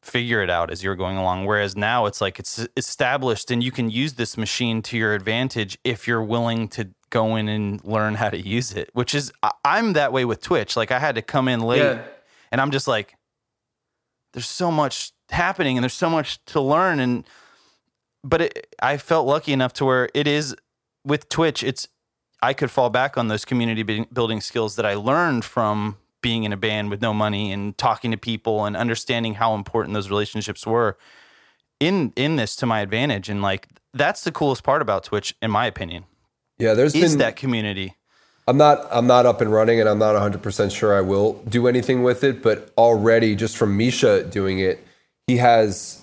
[0.04, 3.72] figure it out as you're going along whereas now it's like it's established and you
[3.72, 8.16] can use this machine to your advantage if you're willing to go in and learn
[8.16, 9.32] how to use it which is
[9.64, 12.02] i'm that way with twitch like i had to come in late Yeah.
[12.52, 13.16] and i'm just like
[14.34, 17.24] there's so much happening and there's so much to learn and
[18.24, 20.56] but it, i felt lucky enough to where it is
[21.06, 21.88] with twitch it's
[22.42, 26.52] i could fall back on those community building skills that i learned from being in
[26.52, 30.66] a band with no money and talking to people and understanding how important those relationships
[30.66, 30.98] were
[31.80, 33.30] in in this to my advantage.
[33.30, 36.06] And like that's the coolest part about twitch in my opinion.
[36.58, 37.96] Yeah, there's is been that community.
[38.48, 41.68] I'm not I'm not up and running and I'm not 100% sure I will do
[41.68, 44.86] anything with it, but already just from Misha doing it,
[45.28, 46.03] he has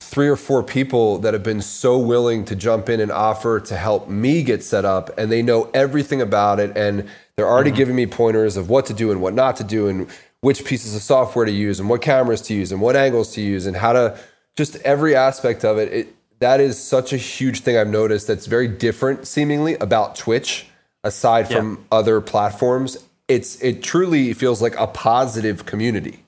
[0.00, 3.76] three or four people that have been so willing to jump in and offer to
[3.76, 7.76] help me get set up and they know everything about it and they're already mm-hmm.
[7.78, 10.08] giving me pointers of what to do and what not to do and
[10.40, 13.40] which pieces of software to use and what cameras to use and what angles to
[13.40, 14.18] use and how to
[14.56, 15.92] just every aspect of it.
[15.92, 20.66] it that is such a huge thing I've noticed that's very different seemingly about Twitch
[21.02, 22.98] aside from other platforms.
[23.28, 26.24] It's it truly feels like a positive community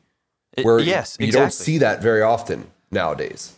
[0.57, 1.44] It- where yes you exactly.
[1.44, 3.52] don't see that very often nowadays.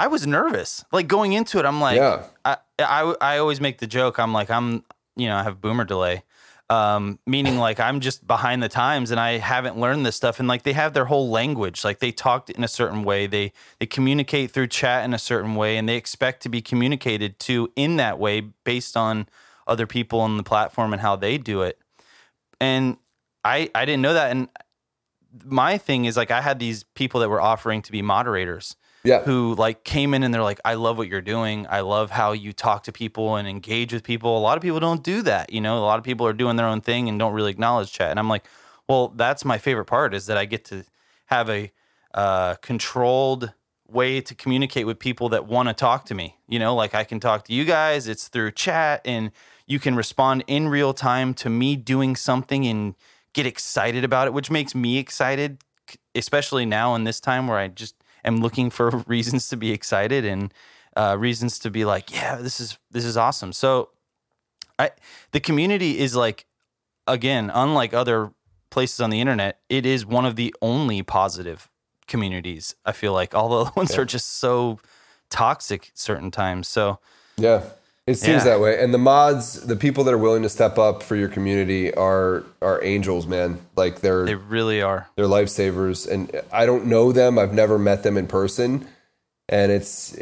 [0.00, 0.82] I was nervous.
[0.92, 2.24] Like going into it, I'm like, Yeah.
[2.42, 4.18] I, I, I always make the joke.
[4.18, 4.82] I'm like, I'm,
[5.14, 6.22] you know, I have boomer delay,
[6.70, 10.38] um, meaning like I'm just behind the times and I haven't learned this stuff.
[10.38, 13.52] And like they have their whole language, like they talked in a certain way, they
[13.78, 17.70] they communicate through chat in a certain way, and they expect to be communicated to
[17.76, 19.28] in that way based on
[19.66, 21.78] other people on the platform and how they do it.
[22.58, 22.96] And
[23.44, 24.30] I I didn't know that.
[24.30, 24.48] And
[25.44, 29.22] my thing is like I had these people that were offering to be moderators Yeah.
[29.22, 31.66] who like came in and they're like, I love what you're doing.
[31.70, 34.36] I love how you talk to people and engage with people.
[34.36, 35.52] A lot of people don't do that.
[35.52, 37.92] You know, a lot of people are doing their own thing and don't really acknowledge
[37.92, 38.10] chat.
[38.10, 38.44] And I'm like,
[38.88, 40.84] well, that's my favorite part is that I get to
[41.26, 41.72] have a
[42.12, 43.52] uh, controlled
[43.88, 46.36] way to communicate with people that want to talk to me.
[46.48, 49.30] You know, like I can talk to you guys, it's through chat and
[49.66, 52.94] you can respond in real time to me doing something and
[53.32, 55.62] get excited about it, which makes me excited,
[56.14, 60.24] especially now in this time where I just am looking for reasons to be excited
[60.24, 60.52] and
[60.96, 63.52] uh, reasons to be like, yeah, this is this is awesome.
[63.52, 63.90] So,
[64.78, 64.90] I
[65.32, 66.46] the community is like,
[67.06, 68.32] again, unlike other
[68.70, 71.68] places on the internet, it is one of the only positive
[72.06, 72.74] communities.
[72.84, 74.78] I feel like all the other ones are just so
[75.30, 76.68] toxic certain times.
[76.68, 76.98] So
[77.36, 77.62] Yeah.
[78.10, 78.50] It seems Yeah.
[78.50, 78.82] that way.
[78.82, 82.42] And the mods, the people that are willing to step up for your community are
[82.60, 83.58] are angels, man.
[83.76, 85.06] Like they're they really are.
[85.14, 87.38] they're lifesavers and I don't know them.
[87.38, 88.84] I've never met them in person.
[89.48, 90.16] And it's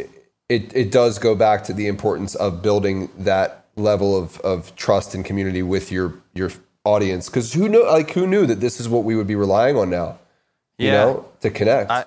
[0.51, 5.15] it it does go back to the importance of building that level of of trust
[5.15, 6.51] and community with your your
[6.85, 9.77] audience cuz who know like who knew that this is what we would be relying
[9.79, 10.19] on now,
[10.77, 11.91] you know, to connect.
[11.91, 12.05] I,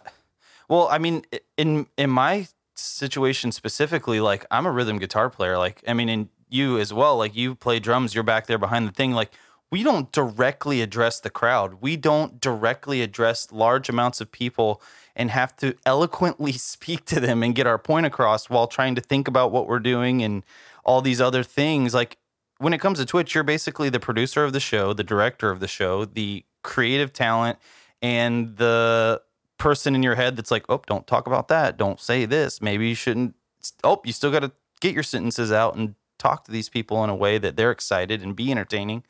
[0.70, 1.26] well, I mean,
[1.58, 2.48] in in my
[2.82, 5.58] situation specifically, like I'm a rhythm guitar player.
[5.58, 7.18] Like, I mean, in you as well.
[7.18, 8.14] Like, you play drums.
[8.14, 9.14] You're back there behind the thing.
[9.14, 9.32] Like,
[9.72, 11.76] we don't directly address the crowd.
[11.82, 14.82] We don't directly address large amounts of people
[15.16, 19.02] and have to eloquently speak to them and get our point across while trying to
[19.02, 20.44] think about what we're doing and
[20.84, 21.94] all these other things.
[21.94, 22.18] Like,
[22.58, 25.62] when it comes to Twitch, you're basically the producer of the show, the director of
[25.62, 27.58] the show, the creative talent,
[28.04, 29.22] and the
[29.62, 31.78] person in your head that's like, oh, don't talk about that.
[31.78, 32.64] Don't say this.
[32.64, 33.36] Maybe you shouldn't.
[33.84, 37.12] Oh, you still got to get your sentences out and talk to these people in
[37.12, 39.04] a way that they're excited and be entertaining.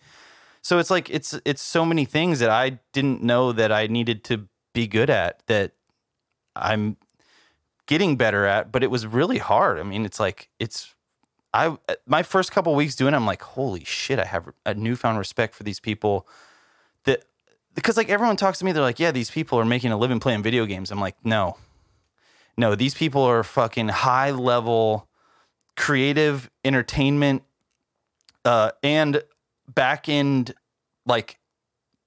[0.62, 4.26] So it's like it's it's so many things that I didn't know that I needed
[4.26, 5.72] to be good at that
[6.54, 6.98] I'm
[7.86, 9.80] getting better at, but it was really hard.
[9.80, 10.94] I mean, it's like it's
[11.54, 14.74] I uh, my first couple weeks doing it, I'm like, holy shit, I have a
[14.74, 16.28] newfound respect for these people
[17.06, 17.24] that
[17.76, 20.20] because like everyone talks to me, they're like, yeah, these people are making a living
[20.20, 20.92] playing video games.
[20.92, 21.58] I'm like, no,
[22.58, 25.08] no, these people are fucking high level
[25.78, 27.44] creative entertainment
[28.46, 29.24] uh, and
[29.68, 30.54] back end
[31.06, 31.40] like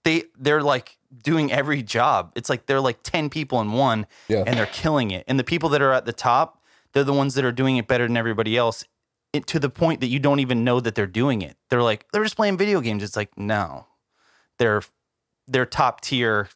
[0.04, 2.32] they they're like doing every job.
[2.36, 4.42] It's like they're like 10 people in one Yeah.
[4.46, 5.24] and they're killing it.
[5.28, 7.86] And the people that are at the top, they're the ones that are doing it
[7.86, 8.84] better than everybody else
[9.32, 11.56] it, to the point that you don't even know that they're doing it.
[11.70, 13.02] They're like, they're just playing video games.
[13.02, 13.86] It's like, no.
[14.58, 14.82] They're
[15.46, 16.48] they're top tier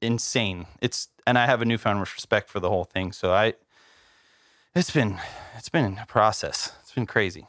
[0.00, 0.66] insane.
[0.80, 3.12] It's and I have a newfound respect for the whole thing.
[3.12, 3.54] So I
[4.74, 5.18] it's been
[5.56, 6.72] it's been a process.
[6.82, 7.46] It's been crazy.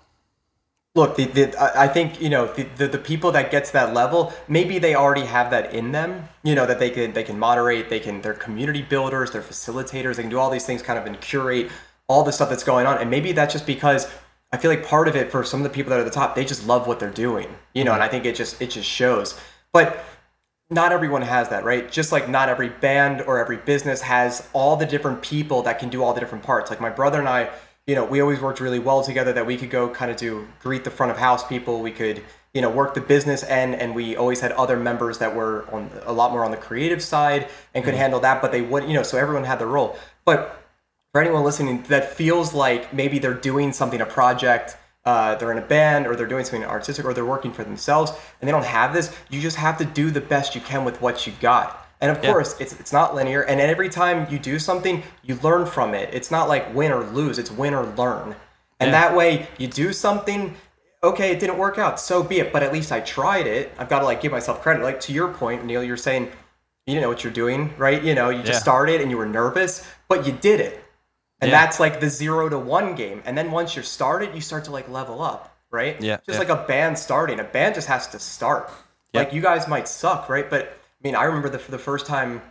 [0.93, 3.93] Look, the, the, I think you know the, the the people that get to that
[3.93, 6.27] level, maybe they already have that in them.
[6.43, 10.17] You know that they can they can moderate, they can they're community builders, they're facilitators,
[10.17, 11.71] they can do all these things, kind of and curate
[12.07, 12.97] all the stuff that's going on.
[12.97, 14.11] And maybe that's just because
[14.51, 16.11] I feel like part of it for some of the people that are at the
[16.11, 17.47] top, they just love what they're doing.
[17.73, 17.95] You know, mm-hmm.
[17.95, 19.39] and I think it just it just shows.
[19.73, 20.03] But
[20.69, 21.91] not everyone has that, right?
[21.91, 25.89] Just like not every band or every business has all the different people that can
[25.89, 26.69] do all the different parts.
[26.69, 27.49] Like my brother and I,
[27.85, 30.47] you know, we always worked really well together that we could go kind of do
[30.61, 31.81] greet the front of house people.
[31.81, 35.35] We could, you know, work the business end and we always had other members that
[35.35, 38.01] were on a lot more on the creative side and could mm-hmm.
[38.01, 39.97] handle that, but they would, you know, so everyone had their role.
[40.23, 40.57] But
[41.11, 45.57] for anyone listening that feels like maybe they're doing something, a project, uh, they're in
[45.57, 48.65] a band or they're doing something artistic or they're working for themselves and they don't
[48.65, 51.87] have this, you just have to do the best you can with what you got.
[52.01, 52.31] And of Yeah.
[52.31, 53.41] course, it's it's not linear.
[53.43, 56.09] And every time you do something, you learn from it.
[56.13, 57.37] It's not like win or lose.
[57.39, 58.35] It's win or learn.
[58.79, 59.01] And Yeah.
[59.01, 60.55] that way, you do something.
[61.03, 61.99] Okay, it didn't work out.
[61.99, 62.51] So be it.
[62.53, 63.71] But at least I tried it.
[63.77, 64.83] I've got to like give myself credit.
[64.83, 66.23] Like to your point, Neil, you're saying
[66.87, 68.01] you didn't know what you're doing, right?
[68.01, 68.63] You know, you just Yeah.
[68.63, 70.80] started and you were nervous, but you did it.
[71.41, 71.59] And Yeah.
[71.59, 73.21] that's like the zero to one game.
[73.25, 75.99] And then once you're started, you start to like level up, right?
[76.01, 76.37] Yeah, Just yeah.
[76.39, 77.39] like a band starting.
[77.39, 78.71] A band just has to start.
[79.13, 80.49] Like you guys might suck, right?
[80.49, 82.41] But I mean, I remember the, the first time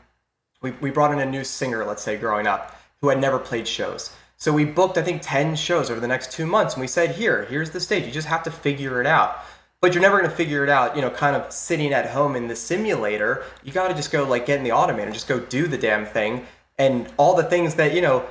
[0.61, 3.67] we, we brought in a new singer, let's say, growing up, who had never played
[3.67, 4.11] shows.
[4.37, 6.75] So we booked, I think, 10 shows over the next two months.
[6.75, 8.05] And we said, here, here's the stage.
[8.05, 9.39] You just have to figure it out.
[9.81, 12.37] But you're never going to figure it out, you know, kind of sitting at home
[12.37, 13.45] in the simulator.
[13.65, 16.05] You got to just go, like, get in the automator, just go do the damn
[16.05, 16.47] thing.
[16.79, 18.25] And all the things that, you know,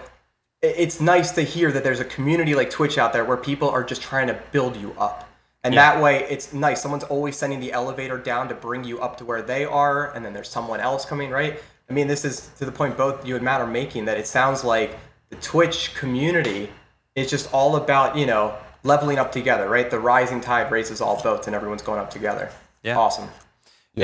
[0.62, 3.84] it's nice to hear that there's a community like Twitch out there where people are
[3.84, 5.30] just trying to build you up.
[5.64, 5.94] And Yeah.
[5.94, 6.82] that way it's nice.
[6.82, 10.24] Someone's always sending the elevator down to bring you up to where they are, and
[10.26, 11.60] then there's someone else coming, right?
[11.90, 14.28] I mean, this is to the point both you and Matt are making that it
[14.28, 14.98] sounds like
[15.30, 16.70] the Twitch community
[17.16, 19.90] is just all about, you know, leveling up together, right?
[19.90, 22.50] The rising tide raises all boats and everyone's going up together.
[22.84, 22.98] Yeah.
[22.98, 23.28] Awesome.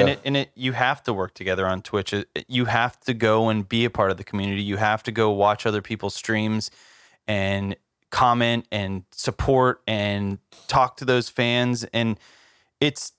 [0.01, 2.13] And it and it you have to work together on Twitch.
[2.13, 4.61] It- it- You have to go and be a part of the community.
[4.63, 6.69] You have to go watch other people's streams
[7.27, 7.75] and
[8.11, 12.17] comment and support and talk to those fans and
[12.79, 13.11] it's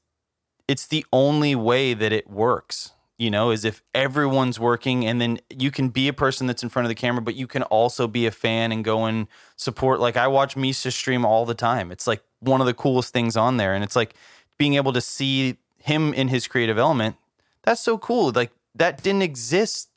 [0.68, 2.92] it's the only way that it works.
[3.18, 6.68] You know, is if everyone's working and then you can be a person that's in
[6.68, 10.00] front of the camera, but you can also be a fan and go and support.
[10.00, 11.90] Like I watch Misha stream all the time.
[11.90, 13.74] It's like one of the coolest things on there.
[13.74, 14.14] And it's like
[14.58, 15.56] being able to see
[15.86, 17.16] him in his creative element.
[17.62, 18.32] That's so cool.
[18.34, 19.88] Like that didn't exist.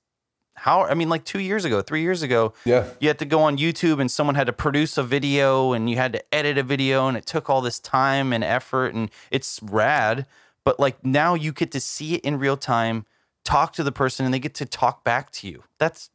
[0.56, 2.90] How, I mean, like two years ago, three years ago, Yeah.
[3.00, 5.96] you had to go on YouTube and someone had to produce a video and you
[5.96, 9.62] had to edit a video and it took all this time and effort and it's
[9.64, 10.26] rad.
[10.66, 13.06] But like now you get to see it in real time,
[13.46, 15.64] talk to the person and they get to talk back to you.
[15.78, 16.10] That's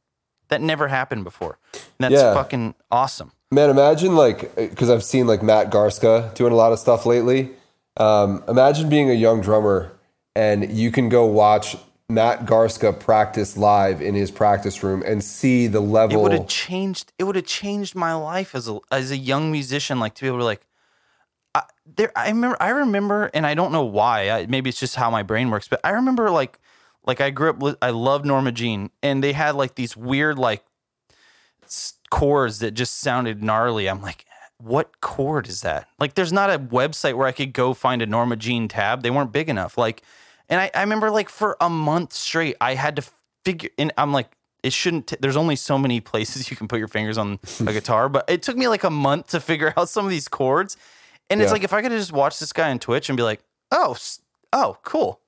[0.49, 1.59] that never happened before.
[1.73, 2.35] And that's Yeah.
[2.35, 3.33] fucking awesome.
[3.51, 7.51] Man, imagine like because I've seen like Matt Garstka doing a lot of stuff lately.
[7.97, 9.93] Um, imagine being a young drummer
[10.35, 11.77] and you can go watch
[12.09, 16.19] Matt Garstka practice live in his practice room and see the level.
[16.19, 19.51] It would have changed it would have changed my life as a as a young
[19.51, 20.67] musician like to be able to like
[21.55, 24.97] I, there I remember I remember and I don't know why I, maybe it's just
[24.97, 26.59] how my brain works but I remember like
[27.07, 30.65] like I grew up I loved Norma Jean and they had like these weird like
[32.11, 34.27] chords that just sounded gnarly I'm like
[34.59, 35.88] what chord is that?
[35.99, 39.02] Like there's not a website where I could go find a Norma Jean tab.
[39.02, 39.77] They weren't big enough.
[39.77, 40.02] Like
[40.48, 43.05] and I, I remember like for a month straight I had to
[43.44, 44.29] figure and I'm like
[44.63, 47.73] it shouldn't t- there's only so many places you can put your fingers on a
[47.73, 50.77] guitar but it took me like a month to figure out some of these chords.
[51.31, 51.55] And it's Yeah.
[51.55, 53.40] like if i could just watch this guy on twitch and be like
[53.73, 53.96] oh
[54.52, 55.21] oh cool.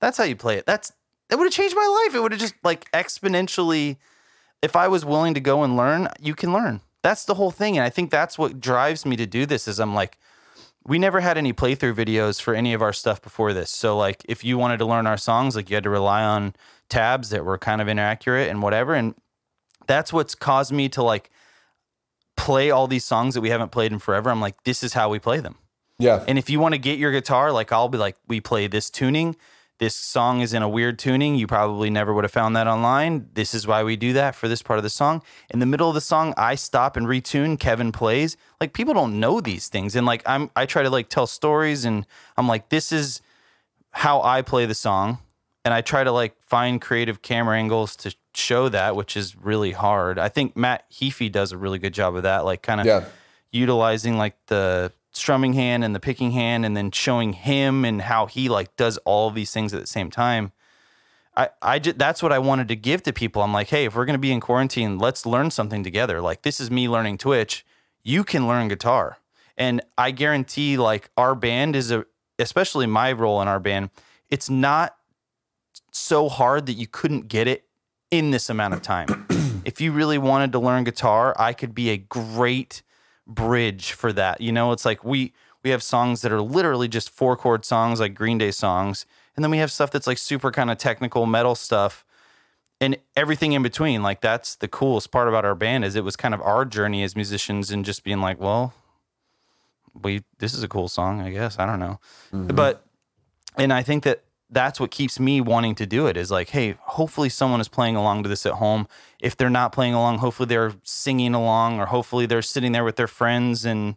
[0.00, 0.66] That's how you play it.
[0.66, 0.92] That's
[1.30, 2.14] it would have changed my life.
[2.14, 3.96] It would have just like exponentially
[4.62, 7.76] if i was willing to go and learn you can learn that's the whole thing
[7.76, 10.18] and i think that's what drives me to do this is i'm like
[10.86, 13.70] we never had any playthrough videos for any of our stuff before this.
[13.70, 16.54] So like if you wanted to learn our songs, like you had to rely on
[16.88, 18.94] tabs that were kind of inaccurate and whatever.
[18.94, 19.14] And
[19.86, 21.30] that's what's caused me to like
[22.36, 24.30] play all these songs that we haven't played in forever.
[24.30, 25.56] I'm like, this is how we play them.
[25.98, 26.22] yeah.
[26.28, 28.90] And if you want to get your guitar, like I'll be like, we play this
[28.90, 29.36] tuning.
[29.80, 31.34] This song is in a weird tuning.
[31.34, 33.28] You probably never would have found that online.
[33.34, 35.20] This is why we do that for this part of the song.
[35.50, 37.58] In the middle of the song, I stop and retune.
[37.58, 38.36] Kevin plays.
[38.60, 41.84] Like people don't know these things, and like I'm, I try to like tell stories,
[41.84, 42.06] and
[42.36, 43.20] I'm like, this is
[43.90, 45.18] how I play the song,
[45.64, 49.72] and I try to like find creative camera angles to show that, which is really
[49.72, 50.18] hard.
[50.20, 53.04] I think Matt Heafy does a really good job of that, like kind of Yeah.
[53.50, 58.26] utilizing like the strumming hand and the picking hand, and then showing him and how
[58.26, 60.52] he like does all these things at the same time.
[61.36, 63.42] I, I just, that's what I wanted to give to people.
[63.42, 66.20] I'm like, hey, if we're going to be in quarantine, let's learn something together.
[66.20, 67.66] Like, this is me learning Twitch.
[68.02, 69.18] You can learn guitar.
[69.56, 72.06] And I guarantee, like, our band is a,
[72.38, 73.90] especially my role in our band,
[74.30, 74.96] it's not
[75.90, 77.64] so hard that you couldn't get it
[78.10, 79.26] in this amount of time.
[79.64, 82.82] if you really wanted to learn guitar, I could be a great
[83.26, 84.40] bridge for that.
[84.40, 88.00] You know, it's like we we have songs that are literally just four chord songs
[88.00, 89.06] like Green Day songs,
[89.36, 92.04] and then we have stuff that's like super kind of technical metal stuff
[92.80, 94.02] and everything in between.
[94.02, 97.02] Like that's the coolest part about our band is it was kind of our journey
[97.02, 98.74] as musicians and just being like, well,
[99.94, 101.58] we this is a cool song, I guess.
[101.58, 102.00] I don't know.
[102.32, 102.54] Mm-hmm.
[102.54, 102.84] But
[103.56, 106.76] and I think that that's what keeps me wanting to do it is like, hey,
[106.80, 108.86] hopefully someone is playing along to this at home.
[109.20, 112.96] If they're not playing along, hopefully they're singing along or hopefully they're sitting there with
[112.96, 113.96] their friends and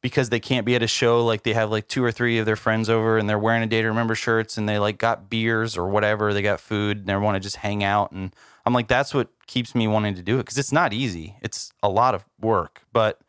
[0.00, 2.46] because they can't be at a show, like they have like two or three of
[2.46, 5.30] their friends over and they're wearing a day to remember shirts and they like got
[5.30, 8.10] beers or whatever, they got food and they want to just hang out.
[8.10, 8.34] And
[8.66, 11.36] I'm like, that's what keeps me wanting to do it because it's not easy.
[11.40, 13.20] It's a lot of work, but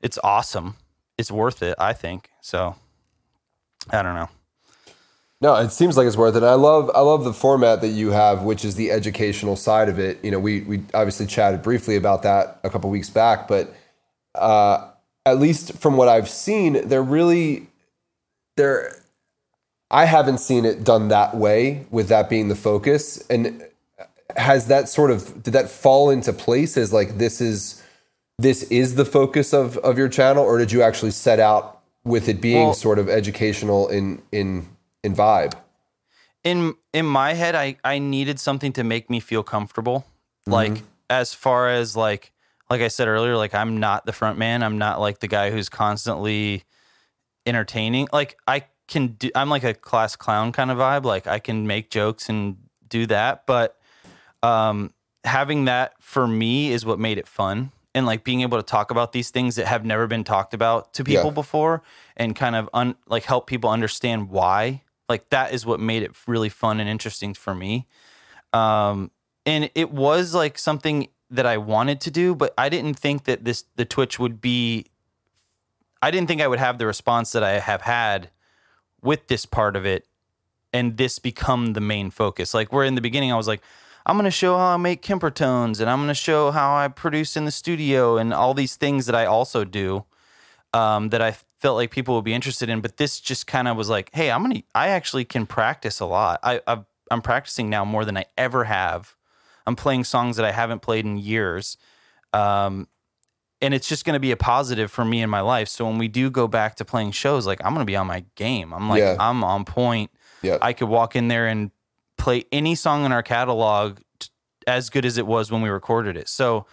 [0.00, 0.76] it's awesome.
[1.18, 2.30] It's worth it, I think.
[2.40, 2.76] So
[3.90, 4.28] I don't know.
[5.40, 6.42] No, it seems like it's worth it.
[6.42, 9.98] I love I love the format that you have, which is the educational side of
[9.98, 10.24] it.
[10.24, 13.74] You know, we we obviously chatted briefly about that a couple weeks back, but
[14.34, 14.90] uh,
[15.26, 17.66] at least from what I've seen, they're really
[18.56, 19.02] they're
[19.90, 23.24] I haven't seen it done that way with that being the focus.
[23.28, 23.62] And
[24.36, 27.82] has that sort of did that fall into place as like this is
[28.38, 32.26] this is the focus of of your channel, or did you actually set out with
[32.26, 34.66] it being Well- sort of educational in in
[35.06, 35.54] in vibe?
[36.44, 40.04] in in my head I I needed something to make me feel comfortable.
[40.46, 42.32] Like as far as like
[42.70, 44.62] like I said earlier, like I'm not the front man.
[44.62, 46.62] I'm not like the guy who's constantly
[47.46, 48.08] entertaining.
[48.12, 51.04] Like I can do I'm like a class clown kind of vibe.
[51.04, 52.56] Like I can make jokes and
[52.88, 53.76] do that, but
[54.42, 54.92] um
[55.24, 58.92] having that for me is what made it fun and like being able to talk
[58.92, 61.34] about these things that have never been talked about to people Yeah.
[61.34, 61.82] before
[62.16, 66.12] and kind of un, like help people understand why like that is what made it
[66.26, 67.86] really fun and interesting for me
[68.52, 69.10] um
[69.44, 73.44] and it was like something that I wanted to do but I didn't think that
[73.44, 74.86] this the Twitch would be
[76.02, 78.30] I didn't think I would have the response that I have had
[79.02, 80.06] with this part of it
[80.72, 82.54] and this become the main focus.
[82.54, 83.62] Like where in the beginning I was like,
[84.04, 87.36] I'm gonna show how I make Kemper tones and I'm gonna show how I produce
[87.36, 90.04] in the studio and all these things that I also do
[90.72, 92.80] um, that I felt like people would be interested in.
[92.80, 96.06] But this just kind of was like, hey, I'm gonna I actually can practice a
[96.06, 96.40] lot.
[96.42, 99.14] I I've, I'm practicing now more than I ever have.
[99.66, 101.76] I'm playing songs that I haven't played in years.
[102.32, 102.88] Um,
[103.62, 105.68] and it's just going to be a positive for me in my life.
[105.68, 108.06] So when we do go back to playing shows, like I'm going to be on
[108.06, 108.74] my game.
[108.74, 109.16] I'm like, Yeah.
[109.18, 110.10] I'm on point.
[110.42, 110.58] Yeah.
[110.60, 111.70] I could walk in there and
[112.18, 114.28] play any song in our catalog t-
[114.66, 116.28] as good as it was when we recorded it.
[116.28, 116.66] So,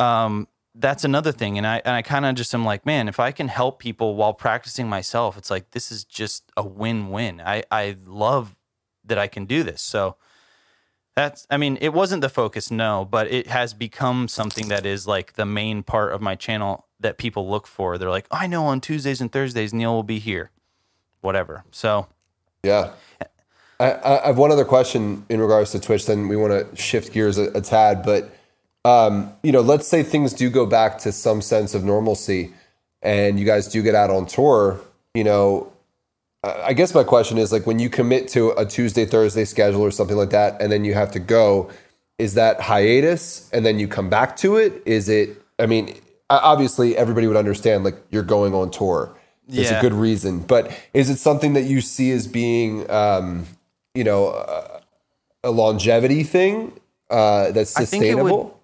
[0.00, 0.48] um,
[0.78, 1.58] that's another thing.
[1.58, 4.14] And I, and I kind of just am like, man, if I can help people
[4.14, 7.40] while practicing myself, it's like, this is just a win-win.
[7.40, 8.56] I, I love
[9.04, 9.82] that I can do this.
[9.82, 10.16] So,
[11.14, 15.06] that's, I mean, it wasn't the focus, no, but it has become something that is
[15.06, 17.96] like the main part of my channel that people look for.
[17.96, 20.50] They're like, I know on Tuesdays and Thursdays, Neil will be here,
[21.22, 21.64] whatever.
[21.70, 22.08] So,
[22.62, 22.90] Yeah.
[23.80, 26.04] I, I I have one other question in regards to Twitch.
[26.06, 28.30] Then we want to shift gears a, a tad, but
[28.86, 32.52] um, you know, let's say things do go back to some sense of normalcy,
[33.02, 34.80] and you guys do get out on tour.
[35.14, 35.72] You know,
[36.44, 39.90] I guess my question is like when you commit to a Tuesday Thursday schedule or
[39.90, 41.70] something like that, and then you have to go.
[42.18, 44.82] Is that hiatus, and then you come back to it?
[44.86, 45.42] Is it?
[45.58, 45.94] I mean,
[46.30, 49.14] obviously everybody would understand like you're going on tour.
[49.48, 53.46] It's a good reason, but is it something that you see as being, um,
[53.94, 54.80] you know, a,
[55.44, 56.72] a longevity thing
[57.10, 58.55] uh, that's I think it would- sustainable?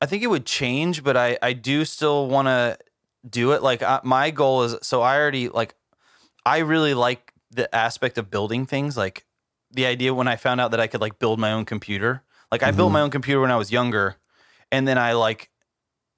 [0.00, 2.78] I think it would change, but I I do still want to
[3.28, 3.62] do it.
[3.62, 5.74] Like I, my goal is so I already like
[6.46, 8.96] I really like the aspect of building things.
[8.96, 9.24] Like
[9.70, 12.22] the idea when I found out that I could like build my own computer.
[12.50, 12.94] Like I built mm-hmm.
[12.94, 14.16] my own computer when I was younger,
[14.72, 15.50] and then I like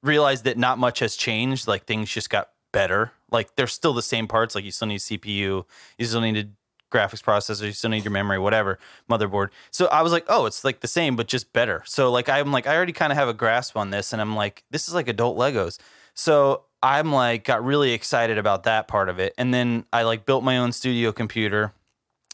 [0.03, 1.67] realized that not much has changed.
[1.67, 3.13] Like things just got better.
[3.33, 4.55] Like they're still the same parts.
[4.55, 5.65] Like you still need CPU,
[5.99, 6.53] you still need
[6.91, 8.79] graphics processor, you still need your memory, whatever,
[9.09, 9.49] motherboard.
[9.71, 11.83] So I was like, oh, it's like the same, but just better.
[11.87, 14.35] So like I'm like, I already kind of have a grasp on this, and I'm
[14.35, 15.79] like, this is like adult Legos.
[16.15, 19.35] So I'm like got really excited about that part of it.
[19.39, 21.73] And then I like built my own studio computer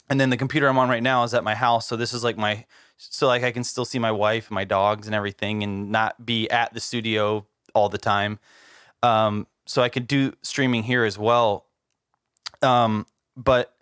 [0.09, 1.87] and then the computer I'm on right now is at my house.
[1.87, 2.65] So this is like my
[2.97, 6.25] so like I can still see my wife and my dogs and everything, and not
[6.25, 8.39] be at the studio all the time.
[9.03, 11.67] Um, so I could do streaming here as well.
[12.63, 13.75] Um, but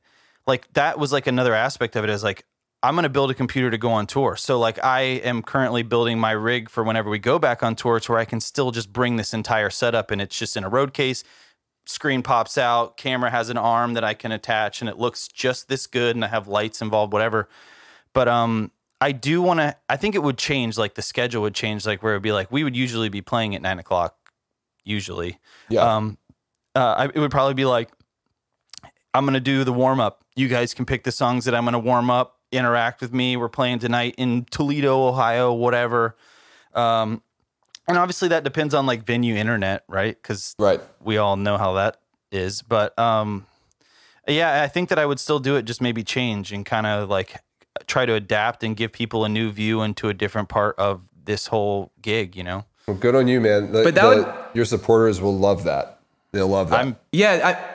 [0.47, 2.45] like that was like another aspect of it is like
[2.85, 4.37] I'm going to build a computer to go on tour.
[4.37, 7.99] So like I am currently building my rig for whenever we go back on tour
[7.99, 10.69] to where I can still just bring this entire setup and it's just in a
[10.69, 11.25] road case.
[11.87, 15.69] Screen pops out, camera has an arm that I can attach and it looks just
[15.69, 17.49] this good and I have lights involved, whatever.
[18.13, 18.71] But um
[19.01, 22.03] I do want to I think it would change like the schedule would change like
[22.03, 24.15] where it would be like we would usually be playing at nine o'clock
[24.85, 25.39] usually.
[25.71, 25.97] Yeah.
[25.97, 26.19] Um
[26.75, 27.89] uh, I, it would probably be like
[29.15, 30.25] I'm gonna do the warm up.
[30.35, 32.41] You guys can pick the songs that I'm gonna warm up.
[32.51, 33.37] Interact with me.
[33.37, 36.17] We're playing tonight in Toledo, Ohio, whatever.
[36.75, 37.23] Um,
[37.87, 40.21] and obviously that depends on like venue internet, right?
[40.21, 40.81] Because right.
[41.01, 41.99] we all know how that
[42.33, 42.63] is.
[42.63, 43.47] But um,
[44.27, 47.09] yeah, I think that I would still do it, just maybe change and kind of
[47.09, 47.37] like
[47.87, 51.47] try to adapt and give people a new view into a different part of this
[51.49, 52.35] whole gig.
[52.35, 52.65] You know.
[52.87, 53.73] Well, good on you, man.
[53.73, 56.01] The, But that the- would- your supporters will love that.
[56.33, 56.81] They'll love that.
[56.81, 57.74] I'm Yeah, I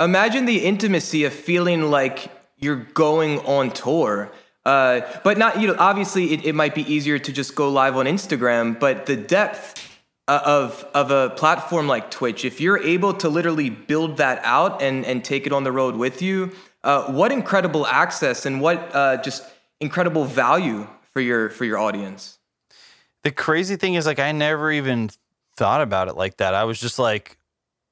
[0.00, 4.32] imagine the intimacy of feeling like you're going on tour.
[4.64, 7.96] Uh, but not, you know, obviously it, it might be easier to just go live
[7.96, 9.86] on Instagram, but the depth
[10.28, 14.80] uh, of of a platform like Twitch, if you're able to literally build that out
[14.82, 16.52] and and take it on the road with you,
[16.84, 19.42] uh, what incredible access and what uh, just
[19.80, 22.38] incredible value for your for your audience.
[23.24, 25.10] the crazy thing is like I never even
[25.56, 26.54] thought about it like that.
[26.54, 27.38] I was just like,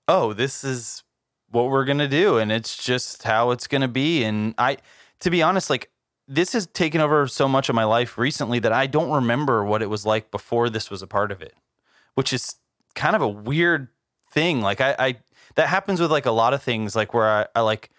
[0.07, 1.03] "Oh, this is
[1.51, 4.79] what we're going to do and it's just how it's going to be." And I
[5.21, 5.91] to be honest, like
[6.27, 9.83] this has taken over so much of my life recently that I don't remember what
[9.83, 11.55] it was like before this was a part of it,
[12.15, 12.57] which is
[12.95, 13.89] kind of a weird
[14.31, 14.61] thing.
[14.61, 15.17] Like I, I
[15.55, 17.91] that happens with like a lot of things like where I, I like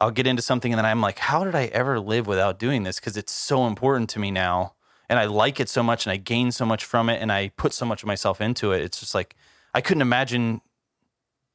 [0.00, 2.84] I'll get into something and then I'm like, how did I ever live without doing
[2.84, 2.98] this?
[2.98, 4.74] Because it's so important to me now.
[5.10, 7.48] And I like it so much and I gain so much from it and I
[7.56, 8.80] put so much of myself into it.
[8.80, 9.36] It's just like,
[9.74, 10.62] I couldn't imagine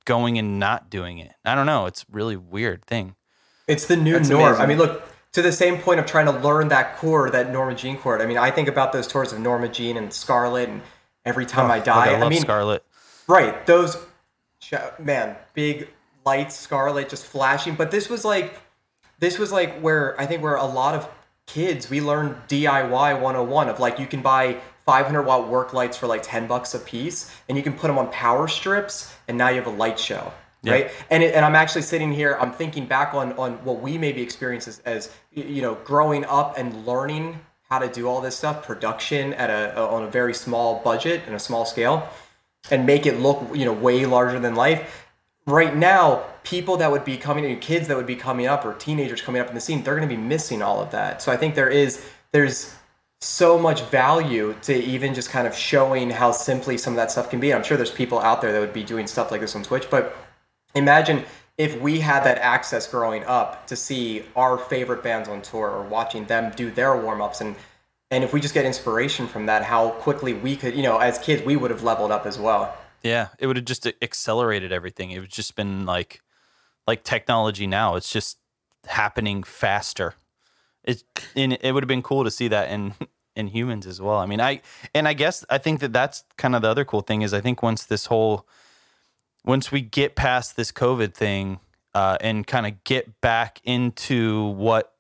[0.06, 1.34] going and not doing it.
[1.44, 1.86] I don't know.
[1.88, 3.16] It's a really weird thing.
[3.68, 4.44] It's the new That's norm.
[4.46, 4.62] amazing.
[4.64, 5.04] I mean, look
[5.34, 8.22] to the same point of trying to learn that chord, that Norma Jean chord.
[8.22, 10.82] I mean, I think about those tours of Norma Jean and Scarlet, and
[11.26, 12.14] every time I Like, die.
[12.14, 12.86] I love mean, Scarlet.
[13.28, 13.66] right?
[13.66, 13.98] Those,
[15.00, 15.90] man, big
[16.26, 17.76] lights, Scarlet, just flashing.
[17.76, 18.60] But this was like,
[19.20, 21.10] this was like where I think where a lot of
[21.48, 22.90] kids we learned DIY
[23.22, 26.80] 101 of like you can buy 500 watt work lights for like 10 bucks a
[26.80, 30.00] piece, and you can put them on power strips, and now you have a light
[30.00, 30.32] show
[30.64, 30.90] right?
[31.12, 34.24] And it, and i'm actually sitting here i'm thinking back on on what we maybe
[34.24, 38.66] experienced as, as you know growing up and learning how to do all this stuff
[38.66, 42.08] production at a on a very small budget and a small scale
[42.72, 45.08] and make it look you know way larger than life.
[45.48, 48.74] Right now people that would be coming in, kids that would be coming up or
[48.74, 51.22] teenagers coming up in the scene they're going to be missing all of that.
[51.22, 52.76] So i think there is there's
[53.22, 57.30] so much value to even just kind of showing how simply some of that stuff
[57.30, 59.56] can be i'm sure there's people out there that would be doing stuff like this
[59.56, 60.16] on twitch but
[60.76, 61.24] imagine
[61.58, 65.84] if we had that access growing up to see our favorite bands on tour or
[65.84, 67.56] watching them do their warm-ups and
[68.12, 71.18] and if we just get inspiration from that how quickly we could you know as
[71.20, 75.12] kids we would have leveled up as well Yeah, it would have just accelerated everything.
[75.12, 76.22] It would just been like
[76.88, 77.96] like technology now.
[77.98, 78.40] It's just
[78.88, 80.16] happening faster.
[80.86, 81.04] It
[81.36, 82.94] and it would have been cool to see that in
[83.36, 84.18] in humans as well.
[84.18, 84.62] I mean, I
[84.94, 87.42] and I guess I think that that's kind of the other cool thing is I
[87.42, 88.48] think once this whole
[89.44, 91.60] once we get past this COVID thing
[91.94, 94.94] uh, and kind of get back into what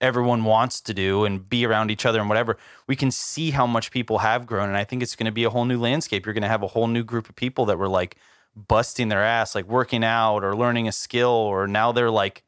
[0.00, 2.56] everyone wants to do and be around each other and whatever,
[2.86, 4.68] we can see how much people have grown.
[4.68, 6.24] And I think it's going to be a whole new landscape.
[6.24, 8.16] You're going to have a whole new group of people that were like
[8.54, 12.44] busting their ass, like working out or learning a skill, or now they're like,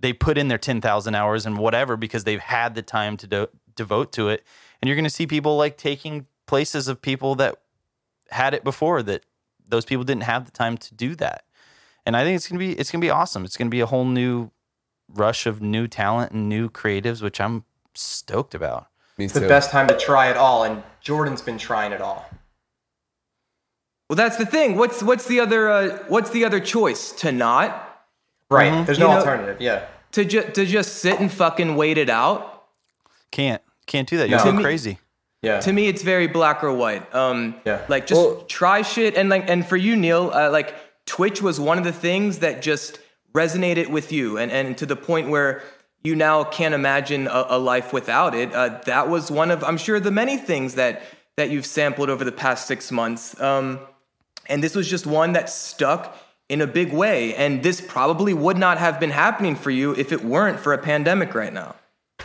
[0.00, 3.46] they put in their 10,000 hours and whatever because they've had the time to do,
[3.76, 4.44] devote to it.
[4.80, 7.56] And you're going to see people like taking places of people that
[8.30, 9.24] had it before that
[9.68, 11.44] those people didn't have the time to do that.
[12.06, 13.44] And I think it's going to be, it's going to be awesome.
[13.44, 14.50] It's going to be a whole new
[15.08, 18.86] rush of new talent and new creatives, which I'm stoked about.
[19.18, 22.24] Me it's the best time to try it all and jordan's been trying it all
[24.08, 24.76] Well, that's the thing.
[24.76, 27.12] What's what's the other uh, what's the other choice?
[27.12, 27.89] To not
[28.50, 31.96] right there's no You know- alternative yeah to just to just sit and fucking wait
[31.96, 32.64] it out.
[33.30, 34.28] Can't, can't do that.
[34.28, 34.44] You're No.
[34.46, 34.98] too me- crazy.
[35.40, 37.14] yeah To me, it's very black or white.
[37.14, 37.82] Um, Yeah.
[37.88, 40.74] Like just Well- try shit and like and for you, Neil, uh, like
[41.06, 42.98] Twitch was one of the things that just
[43.32, 45.62] resonated with you, and and to the point where
[46.02, 48.52] you now can't imagine a, a life without it.
[48.52, 51.02] Uh, that was one of I'm sure the many things that
[51.36, 53.40] that you've sampled over the past six months.
[53.40, 53.78] Um,
[54.48, 56.16] and this was just one that stuck
[56.50, 57.34] in a big way.
[57.36, 60.78] And this probably would not have been happening for you if it weren't for a
[60.78, 61.76] pandemic right now.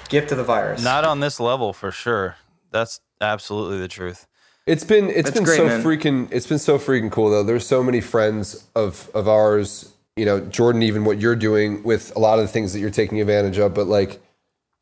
[0.09, 0.83] Gift of the virus.
[0.83, 2.35] Not on this level for sure.
[2.71, 4.27] That's absolutely the truth.
[4.65, 5.83] It's been it's That's been great, so man.
[5.83, 7.43] freaking it's been so freaking cool though.
[7.43, 12.11] There's so many friends of of ours, you know, Jordan, even what you're doing with
[12.15, 14.19] a lot of the things that you're taking advantage of, but like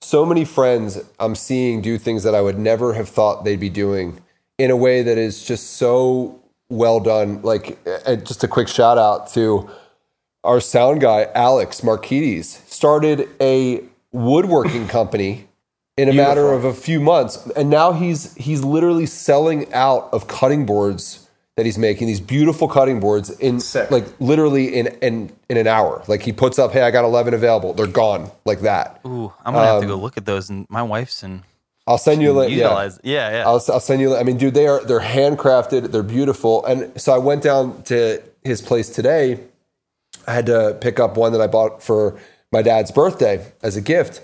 [0.02, 3.70] so many friends I'm seeing do things that I would never have thought they'd be
[3.70, 4.22] doing
[4.58, 6.40] in a way that is just so
[6.70, 7.42] well done.
[7.42, 7.84] Like
[8.24, 9.70] just a quick shout out to
[10.44, 15.48] our sound guy Alex Marquides started a woodworking company
[15.98, 20.28] in a matter of a few months and now he's he's literally selling out of
[20.28, 23.90] cutting boards that he's making these beautiful cutting boards in Sick.
[23.92, 27.34] like literally in in in an hour like he puts up hey I got 11
[27.34, 30.50] available they're gone like that Ooh, I'm gonna have to Um, go look at those.
[30.50, 31.44] And my wife's in
[31.86, 32.90] I'll send you a link yeah.
[33.04, 33.46] Yeah, yeah.
[33.46, 34.16] I'll, I'll send you.
[34.16, 35.92] I mean, dude, they are they're handcrafted.
[35.92, 36.66] They're beautiful.
[36.66, 39.40] And so I went down to his place today.
[40.28, 42.18] I had to pick up one that I bought for
[42.52, 44.22] my dad's birthday as a gift.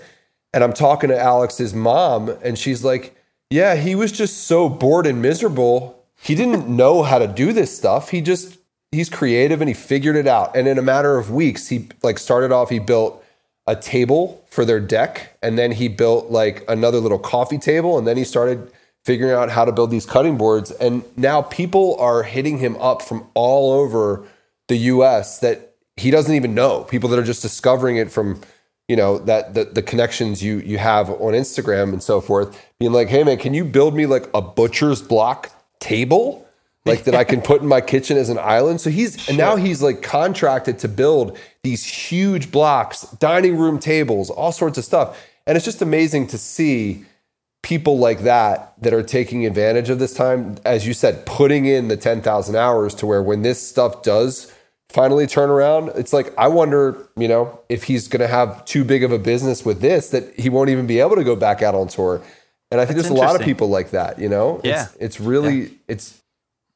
[0.54, 3.14] And I'm talking to Alex's mom, and she's like,
[3.50, 6.04] "Yeah, he was just so bored and miserable.
[6.20, 8.08] He didn't know how to do this stuff.
[8.08, 8.58] He just
[8.90, 10.56] he's creative and he figured it out.
[10.56, 12.70] And in a matter of weeks, he like started off.
[12.70, 13.22] He built
[13.66, 18.06] a table for their deck and then he built like another little coffee table and
[18.06, 18.70] then he started
[19.04, 20.70] figuring out how to build these cutting boards.
[20.72, 24.26] And now people are hitting him up from all over
[24.68, 26.84] the US that he doesn't even know.
[26.84, 28.40] People that are just discovering it from
[28.88, 32.92] you know that the, the connections you you have on Instagram and so forth being
[32.92, 35.48] like hey man can you build me like a butcher's block
[35.78, 36.44] table
[36.86, 38.80] like that I can put in my kitchen as an island.
[38.80, 44.30] So he's and now he's like contracted to build these huge blocks, dining room tables,
[44.30, 45.18] all sorts of stuff.
[45.46, 47.04] And it's just amazing to see
[47.62, 51.88] people like that that are taking advantage of this time, as you said, putting in
[51.88, 54.52] the 10,000 hours to where when this stuff does
[54.88, 58.84] finally turn around, it's like, I wonder, you know, if he's going to have too
[58.84, 61.62] big of a business with this that he won't even be able to go back
[61.62, 62.22] out on tour.
[62.70, 64.60] And I think That's there's a lot of people like that, you know?
[64.64, 64.84] Yeah.
[64.84, 66.20] It's, it's really, it's,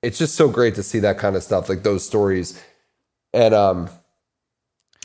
[0.04, 2.62] it's just so great to see that kind of stuff, like those stories.
[3.32, 3.88] And, um,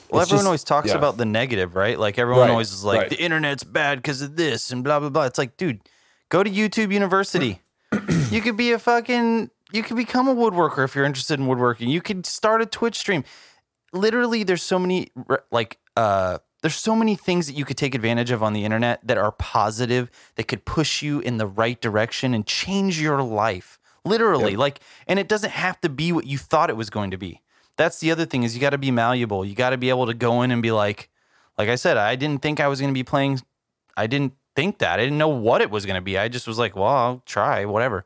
[0.09, 0.95] Well, everyone just- always talks yeah.
[0.97, 1.97] about the negative, right?
[1.99, 3.09] Like everyone Right, always is like, right.
[3.09, 5.23] the internet's bad because of this and blah blah blah.
[5.25, 5.81] It's like, dude,
[6.29, 7.61] go to YouTube University.
[8.31, 11.89] you could be a fucking, you could become a woodworker if you're interested in woodworking.
[11.89, 13.23] You could start a Twitch stream.
[13.93, 15.11] Literally, there's so many
[15.51, 18.99] like, uh, there's so many things that you could take advantage of on the internet
[19.07, 23.78] that are positive that could push you in the right direction and change your life.
[24.09, 27.17] Literally, like, and it doesn't have to be what you thought it was going to
[27.17, 27.41] be
[27.79, 29.45] that's the other thing is you got to be malleable.
[29.45, 31.09] You got to be able to go in and be like,
[31.57, 33.39] like I said, I didn't think I was going to be playing.
[33.95, 34.99] I didn't think that.
[34.99, 36.17] I didn't know what it was going to be.
[36.17, 38.03] I just was like, well, I'll try, whatever.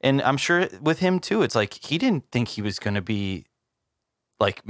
[0.00, 3.00] And I'm sure with him too, it's like he didn't think he was going to
[3.00, 3.46] be
[4.40, 4.60] like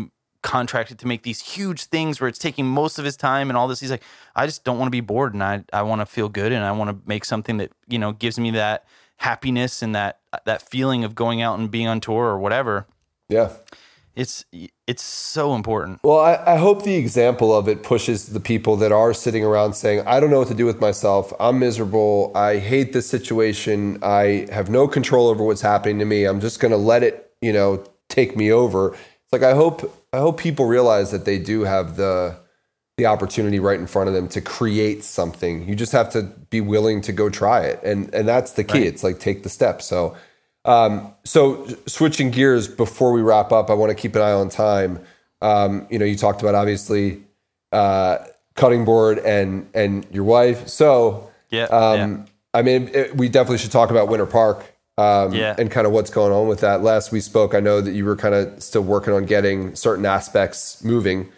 [0.42, 3.68] contracted to make these huge things where it's taking most of his time and all
[3.68, 3.80] this.
[3.80, 4.04] He's like,
[4.36, 6.62] I just don't want to be bored and I, I want to feel good and
[6.62, 8.84] I want to make something that, you know, gives me that
[9.22, 12.86] happiness and that, that feeling of going out and being on tour or whatever.
[13.28, 13.50] yeah.
[14.14, 14.44] It's
[14.86, 16.00] it's so important.
[16.04, 19.72] Well, I, I hope the example of it pushes the people that are sitting around
[19.72, 21.32] saying, I don't know what to do with myself.
[21.40, 22.30] I'm miserable.
[22.34, 23.98] I hate this situation.
[24.02, 26.26] I have no control over what's happening to me.
[26.26, 28.92] I'm just going to let it, you know, take me over.
[28.92, 32.36] It's like I hope I hope people realize that they do have the
[32.98, 35.66] the opportunity right in front of them to create something.
[35.66, 37.80] You just have to be willing to go try it.
[37.82, 38.78] And and that's the key.
[38.78, 38.86] Right.
[38.86, 39.82] It's like take the step.
[39.82, 40.16] So
[40.64, 44.48] um, so switching gears before we wrap up, I want to keep an eye on
[44.48, 45.00] time.
[45.40, 47.22] Um, you know, you talked about obviously
[47.72, 48.18] uh,
[48.54, 50.68] cutting board and and your wife.
[50.68, 54.64] So Yeah, um, I mean, it, we definitely should talk about Winter Park.
[54.98, 55.56] Um, Yeah.
[55.58, 56.82] and kind of what's going on with that.
[56.82, 60.04] Last we spoke, I know that you were kind of still working on getting certain
[60.04, 61.32] aspects moving.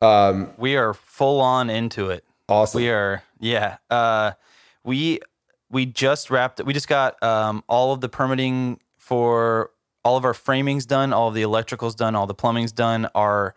[0.00, 2.24] Um, we are full on into it.
[2.48, 2.80] awesome.
[2.80, 3.78] We are, yeah.
[3.90, 4.32] Uh,
[4.84, 5.20] we
[5.70, 6.62] we just wrapped.
[6.64, 9.70] We just got um, all of the permitting for
[10.04, 13.08] all of our framings done, all of the electricals done, all the plumbing's done.
[13.14, 13.54] Our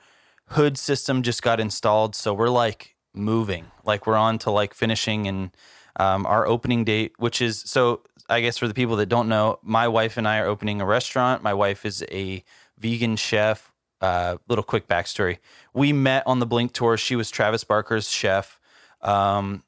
[0.47, 3.65] hood system just got installed, so we're like moving.
[3.85, 5.51] Like we're on to like finishing and
[5.97, 8.01] um, our opening date, which is so.
[8.29, 10.85] I guess for the people that don't know, my wife and I are opening a
[10.85, 11.43] restaurant.
[11.43, 12.41] My wife is a
[12.79, 13.72] vegan chef.
[14.03, 15.37] Uh, little quick backstory:
[15.73, 16.97] We met on the Blink tour.
[16.97, 18.59] She was Travis Barker's chef.
[19.01, 19.63] Um,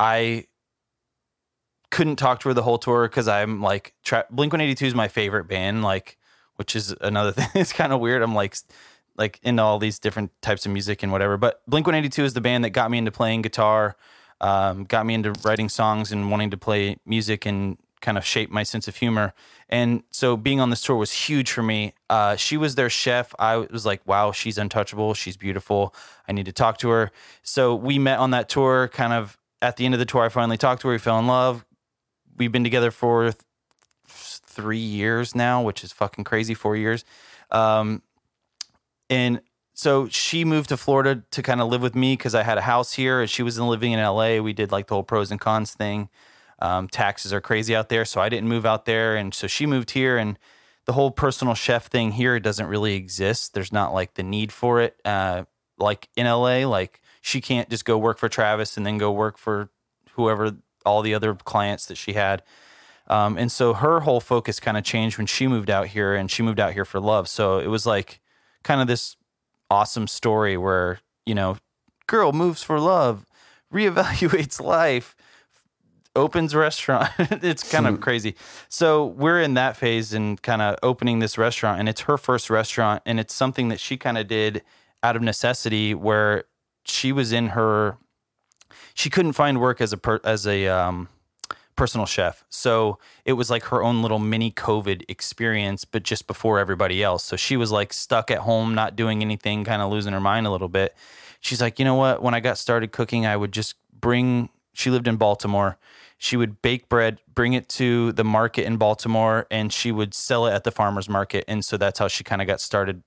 [0.00, 0.46] I
[1.90, 5.08] couldn't talk to her the whole tour because I'm like tra- Blink 182 is my
[5.08, 6.16] favorite band, like
[6.56, 7.48] which is another thing.
[7.54, 8.22] It's kind of weird.
[8.22, 8.56] I'm like
[9.18, 11.36] like into all these different types of music and whatever.
[11.36, 13.96] But Blink 182 is the band that got me into playing guitar,
[14.40, 18.52] um, got me into writing songs and wanting to play music and kind of shaped
[18.52, 19.32] my sense of humor.
[19.68, 21.94] And so being on this tour was huge for me.
[22.08, 23.34] Uh, she was their chef.
[23.38, 25.14] I was like, wow, she's untouchable.
[25.14, 25.94] She's beautiful.
[26.28, 27.10] I need to talk to her.
[27.42, 28.88] So we met on that tour.
[28.88, 30.94] Kind of at the end of the tour, I finally talked to her.
[30.94, 31.64] We fell in love.
[32.36, 33.36] We've been together for th-
[34.06, 36.54] three years now, which is fucking crazy.
[36.54, 37.04] Four years.
[37.50, 38.02] Um,
[39.08, 39.40] and
[39.74, 42.62] so she moved to Florida to kind of live with me because I had a
[42.62, 43.26] house here.
[43.26, 44.38] She was living in LA.
[44.38, 46.08] We did like the whole pros and cons thing.
[46.60, 49.66] Um, taxes are crazy out there, so I didn't move out there, and so she
[49.66, 50.16] moved here.
[50.16, 50.38] And
[50.86, 53.54] the whole personal chef thing here doesn't really exist.
[53.54, 54.96] There's not like the need for it.
[55.04, 55.44] Uh,
[55.78, 59.36] like in LA, like she can't just go work for Travis and then go work
[59.36, 59.70] for
[60.12, 62.42] whoever all the other clients that she had.
[63.08, 66.30] Um, and so her whole focus kind of changed when she moved out here, and
[66.30, 67.28] she moved out here for love.
[67.28, 68.20] So it was like
[68.62, 69.16] kind of this
[69.70, 71.58] awesome story where you know,
[72.06, 73.26] girl moves for love,
[73.72, 75.14] reevaluates life,
[76.16, 77.10] opens restaurant.
[77.18, 78.34] it's kind of crazy.
[78.68, 82.50] So we're in that phase and kind of opening this restaurant, and it's her first
[82.50, 84.62] restaurant, and it's something that she kind of did
[85.02, 86.44] out of necessity, where
[86.84, 87.98] she was in her,
[88.94, 91.08] she couldn't find work as a per, as a um,
[91.76, 92.44] personal chef.
[92.48, 97.22] So it was like her own little mini COVID experience, but just before everybody else.
[97.22, 100.46] So she was like stuck at home, not doing anything, kind of losing her mind
[100.46, 100.96] a little bit.
[101.40, 102.22] She's like, you know what?
[102.22, 105.78] When I got started cooking, I would just bring, she lived in Baltimore.
[106.18, 110.46] She would bake bread, bring it to the market in Baltimore, and she would sell
[110.46, 111.44] it at the farmer's market.
[111.46, 113.02] And so that's how she kind of got started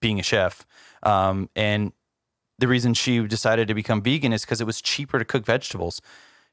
[0.00, 0.66] being a chef.
[1.02, 1.92] Um, and
[2.58, 6.00] the reason she decided to become vegan is because it was cheaper to cook vegetables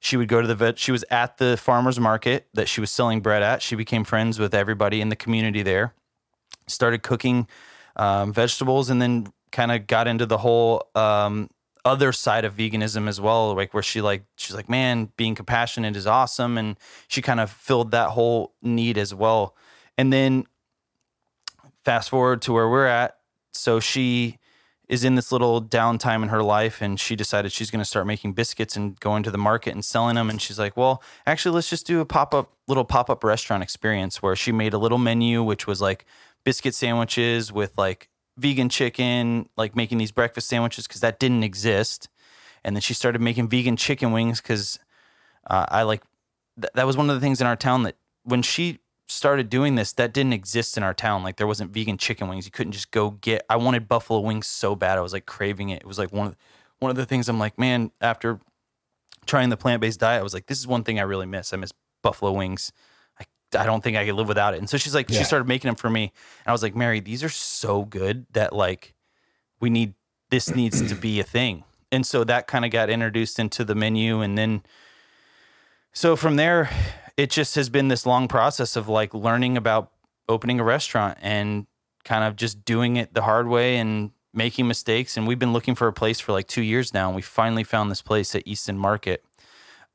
[0.04, 0.80] she would go to the vet.
[0.80, 3.62] She was at the farmer's market that she was selling bread at.
[3.62, 5.94] She became friends with everybody in the community there,
[6.66, 7.48] started cooking
[7.96, 11.52] um, vegetables, and then kind of got into the whole um,
[11.86, 13.56] other side of veganism as well.
[13.56, 16.78] Like where she like she's like, man, being compassionate is awesome, and
[17.08, 19.56] she kind of filled that whole need as well.
[19.98, 20.46] And then
[21.84, 23.18] fast forward to where we're at,
[23.54, 24.38] so she
[24.92, 28.06] is in this little downtime in her life and she decided she's going to start
[28.06, 31.56] making biscuits and going to the market and selling them and she's like well actually
[31.56, 35.42] let's just do a pop-up little pop-up restaurant experience where she made a little menu
[35.42, 36.06] which was like
[36.44, 38.10] biscuit sandwiches with like
[38.42, 42.10] vegan chicken like making these breakfast sandwiches because that didn't exist
[42.64, 44.80] and then she started making vegan chicken wings because
[45.50, 46.04] uh, i like
[46.60, 48.80] th- that was one of the things in our town that when she
[49.12, 51.24] started doing this, that didn't exist in our town.
[51.24, 52.46] Like there wasn't vegan chicken wings.
[52.46, 53.46] You couldn't just go get.
[53.50, 54.98] I wanted buffalo wings so bad.
[54.98, 55.82] I was like craving it.
[55.82, 56.38] It was like one of
[56.80, 57.92] one of the things I'm like, man.
[58.00, 58.40] After
[59.26, 61.54] trying the plant based diet, I was like, this is one thing I really miss.
[61.54, 61.72] I miss
[62.02, 62.72] buffalo wings.
[63.56, 64.58] I don't think I could live without it.
[64.60, 65.20] And so she's like, yeah.
[65.20, 68.26] she started making them for me, and I was like, Mary, these are so good
[68.32, 68.94] that like
[69.60, 69.94] we need
[70.30, 71.64] this needs to be a thing.
[71.92, 74.64] And so that kind of got introduced into the menu, and then
[75.94, 76.70] so from there
[77.18, 79.92] it just has been this long process of like learning about
[80.28, 81.68] opening a restaurant and
[82.04, 85.18] kind of just doing it the hard way and making mistakes.
[85.18, 87.08] And we've been looking for a place for like two years now.
[87.08, 89.24] And we finally found this place at East End Market.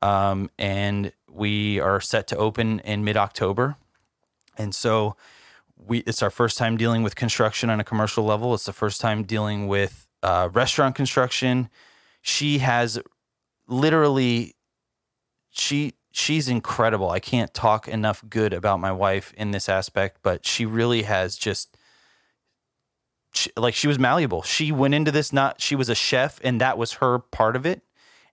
[0.01, 3.77] Um, and we are set to open in mid October.
[4.57, 5.15] And so
[5.77, 8.53] we it's our first time dealing with construction on a commercial level.
[8.53, 11.69] It's the first time dealing with uh, restaurant construction.
[12.21, 12.99] She has
[13.67, 14.55] literally
[15.51, 17.11] she she's incredible.
[17.11, 21.37] I can't talk enough good about my wife in this aspect, but she really has
[21.37, 21.77] just
[23.33, 24.41] she, like she was malleable.
[24.41, 27.65] She went into this not she was a chef and that was her part of
[27.65, 27.83] it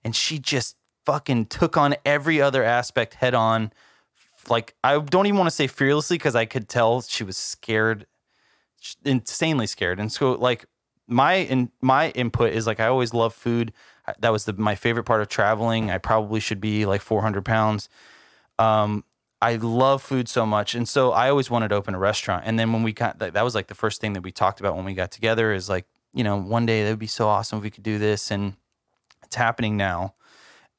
[0.03, 0.75] and she just
[1.05, 3.71] fucking took on every other aspect head on.
[4.49, 8.05] Like I don't even want to say fearlessly cuz I could tell she was scared
[9.03, 9.99] insanely scared.
[9.99, 10.65] And so like
[11.07, 13.73] my in my input is like I always love food
[14.19, 15.89] that was the, my favorite part of traveling.
[15.89, 17.89] I probably should be like 400 pounds.
[18.59, 19.03] Um,
[19.41, 22.43] I love food so much, and so I always wanted to open a restaurant.
[22.45, 24.75] And then when we got that was like the first thing that we talked about
[24.75, 27.57] when we got together is like, you know, one day that would be so awesome
[27.57, 28.55] if we could do this, and
[29.23, 30.15] it's happening now.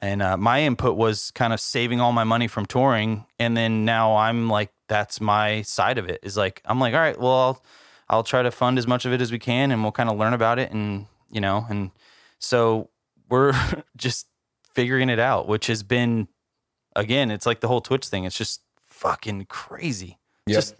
[0.00, 3.84] And uh, my input was kind of saving all my money from touring, and then
[3.84, 6.20] now I'm like, that's my side of it.
[6.22, 7.62] Is like I'm like, all right, well, I'll
[8.08, 10.18] I'll try to fund as much of it as we can, and we'll kind of
[10.18, 11.90] learn about it, and you know, and
[12.38, 12.90] so
[13.30, 13.54] we're
[13.96, 14.26] just
[14.74, 16.28] figuring it out, which has been
[16.94, 18.24] again, it's like the whole Twitch thing.
[18.24, 20.18] It's just fucking crazy.
[20.46, 20.54] Yep.
[20.54, 20.74] Just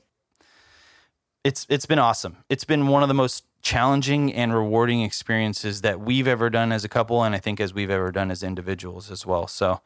[1.45, 2.39] it's it's been awesome.
[2.49, 6.85] It's been one of the most challenging and rewarding experiences that we've ever done as
[6.85, 9.49] a couple, and I think as we've ever done as individuals as well.
[9.49, 9.81] So,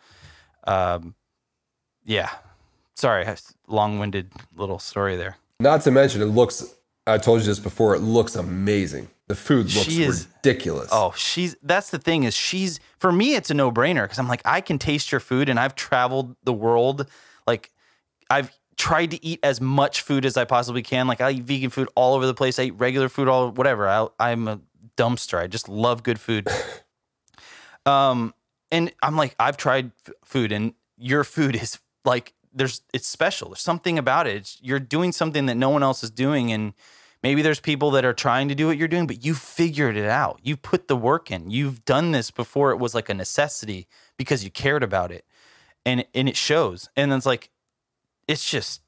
[0.66, 1.14] um,
[2.05, 2.28] yeah.
[2.95, 3.26] Sorry,
[3.66, 5.39] long-winded little story there.
[5.61, 6.74] Not to mention, it looks.
[7.07, 7.95] I told you this before.
[7.95, 9.09] It looks amazing.
[9.28, 10.91] The food looks she is, ridiculous.
[10.93, 14.43] Oh, she's that's the thing is she's for me it's a no-brainer cuz I'm like
[14.45, 17.09] I can taste your food and I've traveled the world
[17.47, 17.70] like
[18.28, 21.07] I've tried to eat as much food as I possibly can.
[21.07, 22.59] Like I eat vegan food all over the place.
[22.59, 23.89] I eat regular food all whatever.
[23.89, 24.61] I, I'm a
[24.97, 25.39] dumpster.
[25.39, 26.49] I just love good food.
[27.87, 28.35] um,
[28.71, 33.49] and I'm like, I've tried f- food, and your food is like there's it's special.
[33.49, 34.37] There's something about it.
[34.37, 36.73] It's, you're doing something that no one else is doing, and
[37.23, 40.09] maybe there's people that are trying to do what you're doing, but you figured it
[40.09, 40.41] out.
[40.43, 41.51] You put the work in.
[41.51, 42.71] You've done this before.
[42.71, 45.25] It was like a necessity because you cared about it,
[45.85, 46.89] and and it shows.
[46.97, 47.51] And it's like,
[48.31, 48.81] it's just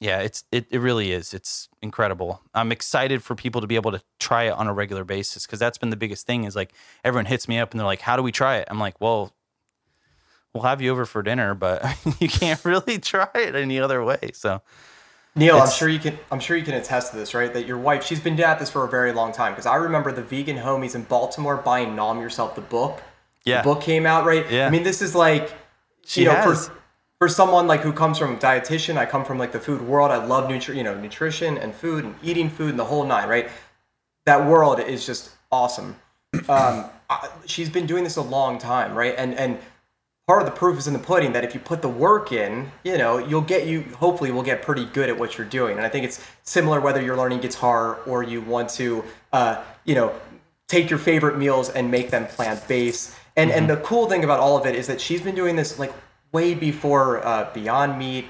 [0.00, 1.32] yeah, it's it, it really is.
[1.32, 2.42] It's incredible.
[2.54, 5.60] I'm excited for people to be able to try it on a regular basis because
[5.60, 6.42] that's been the biggest thing.
[6.42, 6.72] Is like
[7.04, 9.32] everyone hits me up and they're like, "How do we try it?" I'm like, "Well,
[10.52, 11.84] we'll have you over for dinner, but
[12.20, 14.60] you can't really try it any other way." So,
[15.36, 16.18] Neil, I'm sure you can.
[16.32, 17.54] I'm sure you can attest to this, right?
[17.54, 19.52] That your wife, she's been at this for a very long time.
[19.52, 23.00] Because I remember the vegan homies in Baltimore buying "Nom Yourself" the book.
[23.44, 24.50] yeah, The book came out, right?
[24.50, 24.66] Yeah.
[24.66, 25.54] I mean, this is like,
[26.04, 26.66] She you know, has.
[26.66, 26.74] for
[27.22, 30.10] for someone like who comes from dietitian, I come from like the food world.
[30.10, 33.28] I love nutri- you know, nutrition and food and eating food and the whole nine,
[33.28, 33.48] right?
[34.26, 35.94] That world is just awesome.
[36.48, 39.14] Um, I, she's been doing this a long time, right?
[39.16, 39.56] And and
[40.26, 42.72] part of the proof is in the pudding that if you put the work in,
[42.82, 45.76] you know, you'll get you hopefully will get pretty good at what you're doing.
[45.76, 49.94] And I think it's similar whether you're learning guitar or you want to, uh, you
[49.94, 50.12] know,
[50.66, 53.14] take your favorite meals and make them plant based.
[53.36, 55.78] And and the cool thing about all of it is that she's been doing this
[55.78, 55.92] like
[56.32, 58.26] way before uh, Beyond Meat,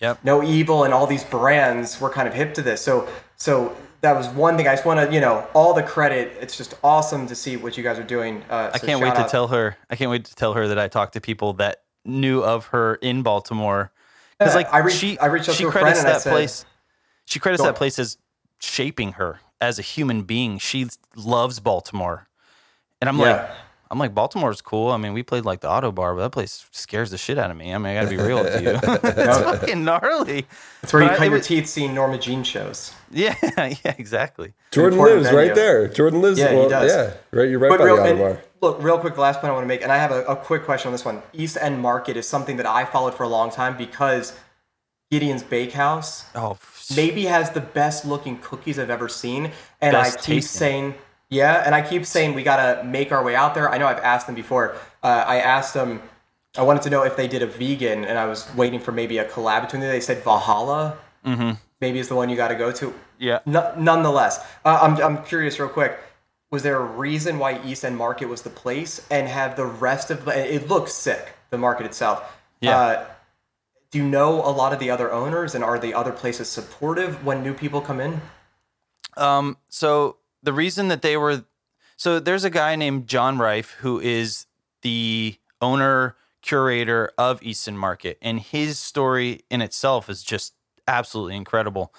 [0.00, 0.18] yep.
[0.24, 2.80] No Evil, and all these brands were kind of hip to this.
[2.80, 4.66] So so that was one thing.
[4.68, 6.32] I just want to you know all the credit.
[6.40, 8.42] It's just awesome to see what you guys are doing.
[8.48, 9.76] Uh, I can't wait shout to tell her.
[9.90, 12.96] I can't wait to tell her that I talked to people that knew of her
[12.96, 13.92] in Baltimore.
[14.38, 16.22] Because like I reached- she, I reached out she to a friend credits I that
[16.22, 16.64] said- place.
[17.24, 18.18] She credits that place as
[18.58, 20.58] shaping her as a human being.
[20.58, 22.26] She loves Baltimore,
[23.00, 23.54] and I'm like, Yeah.
[23.92, 24.90] I'm like, Baltimore's cool.
[24.90, 27.56] I mean, we played like the Ottobar, but that place scares the shit out of
[27.58, 27.74] me.
[27.74, 28.70] I mean, I got to be real with you.
[28.82, 30.46] it's fucking gnarly.
[30.82, 32.94] It's where you But cut your was- teeth seeing Norma Jean shows.
[33.10, 34.54] Yeah, yeah, exactly.
[34.70, 35.88] Jordan important lives right there.
[35.88, 36.38] Jordan lives.
[36.38, 36.90] Yeah, he does.
[36.90, 37.48] Yeah, right.
[37.50, 38.38] You're right But by real, the Ottobar.
[38.62, 40.36] look, real quick, the last point I want to make, and I have a, a
[40.36, 41.22] quick question on this one.
[41.34, 44.32] East End Market is something that I followed for a long time because
[45.10, 46.56] Gideon's Bakehouse Oh,
[46.96, 49.52] maybe has the best looking cookies I've ever seen.
[49.82, 50.58] And I Best keep tasting.
[50.58, 50.94] saying,
[51.38, 53.66] yeah, and I keep saying we gotta make our way out there.
[53.74, 54.76] I know I've asked them before.
[55.02, 55.90] Uh, I asked them,
[56.56, 59.16] I wanted to know if they did a vegan, and I was waiting for maybe
[59.18, 59.90] a collab between them.
[59.90, 61.52] They said Valhalla, Mm-hmm.
[61.80, 62.92] maybe is the one you got to go to.
[63.18, 63.38] yeah.
[63.46, 65.92] No, nonetheless, uh, I'm, I'm curious, real quick.
[66.50, 70.10] Was there a reason why East End Market was the place, and have the rest
[70.10, 70.32] of the?
[70.54, 72.18] It looks sick, the market itself.
[72.60, 72.76] Yeah.
[72.78, 73.04] Uh,
[73.90, 77.24] do you know a lot of the other owners, and are the other places supportive
[77.24, 78.20] when new people come in?
[79.16, 81.44] Um, so the reason that they were,
[81.96, 84.46] so there's a guy named John Rife who is
[84.82, 90.54] the owner curator of East End Market, and his story in itself is just
[90.88, 91.94] absolutely incredible.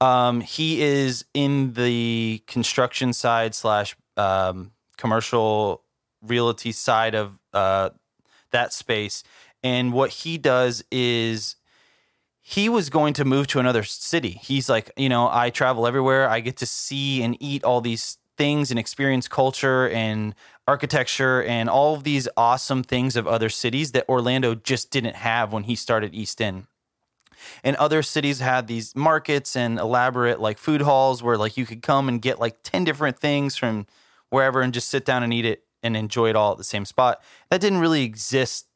[0.00, 5.82] Um, he is in the construction side slash um, commercial
[6.22, 7.90] realty side of uh,
[8.52, 9.24] that space,
[9.64, 11.56] and what he does is
[12.50, 14.40] he was going to move to another city.
[14.42, 16.30] He's like, you know, I travel everywhere.
[16.30, 20.34] I get to see and eat all these things and experience culture and
[20.66, 25.52] architecture and all of these awesome things of other cities that Orlando just didn't have
[25.52, 26.64] when he started East End.
[27.62, 31.82] And other cities had these markets and elaborate like food halls where like you could
[31.82, 33.86] come and get like 10 different things from
[34.30, 36.86] wherever and just sit down and eat it and enjoy it all at the same
[36.86, 37.22] spot.
[37.50, 38.68] That didn't really exist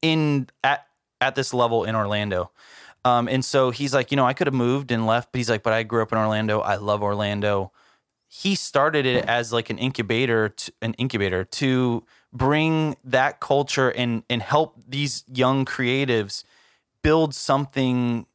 [0.00, 0.86] in at
[1.20, 2.50] at this level in Orlando.
[3.04, 5.50] Um, and so he's like, you know, I could have moved and left, but he's
[5.50, 6.60] like, but I grew up in Orlando.
[6.60, 7.72] I love Orlando.
[8.28, 14.22] He started it as like an incubator, to, an incubator to bring that culture and
[14.30, 16.44] and help these young creatives
[17.02, 18.26] build something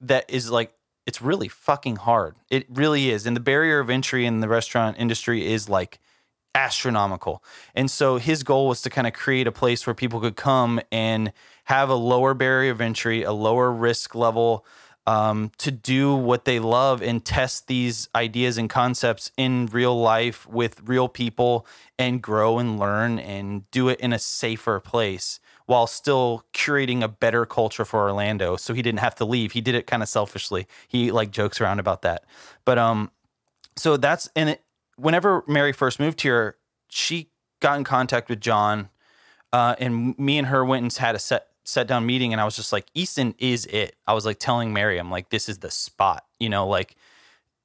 [0.00, 0.72] that is like
[1.06, 2.36] it's really fucking hard.
[2.50, 3.26] It really is.
[3.26, 5.98] And the barrier of entry in the restaurant industry is like
[6.54, 7.42] astronomical.
[7.74, 10.80] And so his goal was to kind of create a place where people could come
[10.92, 11.32] and
[11.70, 14.66] have a lower barrier of entry, a lower risk level
[15.06, 20.48] um, to do what they love and test these ideas and concepts in real life
[20.48, 21.64] with real people
[21.96, 27.08] and grow and learn and do it in a safer place while still curating a
[27.08, 28.56] better culture for Orlando.
[28.56, 29.52] So he didn't have to leave.
[29.52, 30.66] He did it kind of selfishly.
[30.88, 32.24] He like jokes around about that.
[32.64, 33.12] But um
[33.76, 34.64] so that's and it,
[34.96, 36.56] whenever Mary first moved here,
[36.88, 38.88] she got in contact with John
[39.52, 42.44] uh, and me and her went and had a set set down meeting and I
[42.44, 43.96] was just like East End is it.
[44.06, 46.24] I was like telling Mary I'm like this is the spot.
[46.38, 46.96] You know, like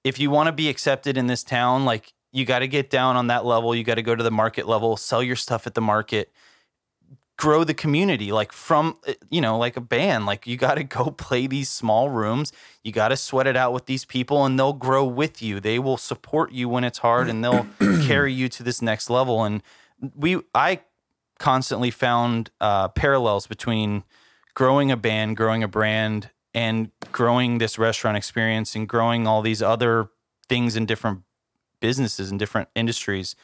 [0.03, 3.15] if you want to be accepted in this town, like you got to get down
[3.15, 3.73] on that level.
[3.73, 6.31] You got to go to the market level, sell your stuff at the market,
[7.37, 10.83] grow the community like from uh, you know like a band like you got to
[10.83, 14.57] go play these small rooms you got to sweat it out with these people and
[14.57, 17.67] they'll grow with you they will support you when it's hard and they'll
[18.05, 19.61] carry you to this next level and
[20.15, 20.79] we i
[21.39, 24.03] constantly found uh, parallels between
[24.53, 29.61] growing a band growing a brand and growing this restaurant experience and growing all these
[29.61, 30.09] other
[30.47, 31.21] things in different
[31.81, 33.35] businesses and different industries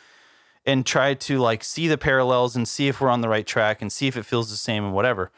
[0.66, 3.82] and try to like see the parallels and see if we're on the right track
[3.82, 5.32] and see if it feels the same and whatever.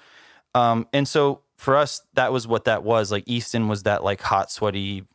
[0.53, 3.11] Um, and so for us, that was what that was.
[3.11, 5.05] Like East End was that like hot, sweaty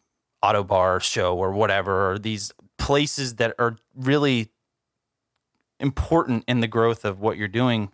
[0.43, 4.51] Ottobar show or whatever, or these places that are really
[5.81, 7.91] important in the growth of what you're doing.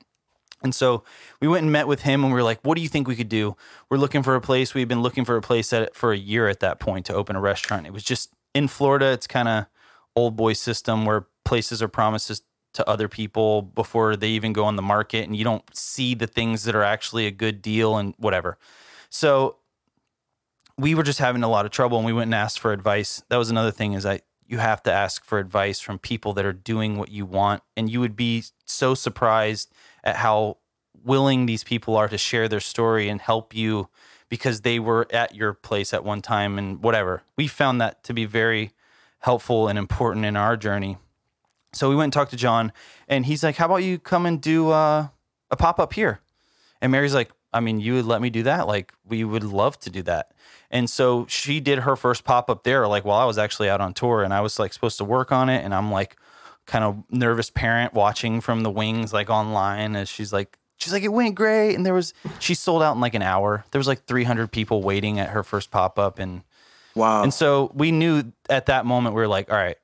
[0.63, 1.05] And so
[1.41, 3.17] we went and met with him and we were like, what do you think we
[3.17, 3.57] could do?
[3.91, 4.73] We're looking for a place.
[4.73, 7.37] We've been looking for a place at, for a year at that point to open
[7.37, 7.87] a restaurant.
[7.87, 9.13] It was just in Florida.
[9.13, 9.67] It's kind of
[10.17, 14.77] old boy system where places are promises to other people before they even go on
[14.77, 18.15] the market and you don't see the things that are actually a good deal and
[18.19, 18.59] whatever.
[19.11, 19.57] So
[20.77, 23.23] we were just having a lot of trouble and we went and asked for advice.
[23.29, 26.45] That was another thing is I you have to ask for advice from people that
[26.45, 29.73] are doing what you want and you would be so surprised
[30.03, 30.59] at how
[31.03, 33.89] willing these people are to share their story and help you
[34.29, 37.23] because they were at your place at one time and whatever.
[37.37, 38.73] We found that to be very
[39.21, 40.99] helpful and important in our journey.
[41.73, 42.73] So we went and talked to John,
[43.09, 45.09] and he's like, "How about you come and do uh,
[45.51, 46.21] a pop up here?"
[46.81, 48.67] And Mary's like, "I mean, you would let me do that?
[48.67, 50.33] Like, we would love to do that."
[50.71, 53.81] And so she did her first pop up there, like while I was actually out
[53.81, 56.17] on tour, and I was like supposed to work on it, and I'm like,
[56.67, 61.03] kind of nervous parent watching from the wings, like online, as she's like, she's like,
[61.05, 63.65] it went great, and there was she sold out in like an hour.
[63.71, 66.43] There was like 300 people waiting at her first pop up, and
[66.97, 67.23] Wow.
[67.23, 69.77] and so we knew at that moment we were like, all right,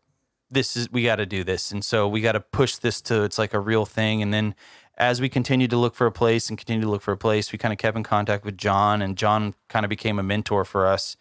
[0.50, 3.22] this is we got to do this, and so we got to push this to
[3.24, 4.22] it's like a real thing.
[4.22, 4.54] And then
[5.00, 7.50] as we continued to look for a place and continued to look for a place,
[7.50, 10.64] we kind of kept in contact with John, and John kind of became a mentor
[10.64, 11.16] for us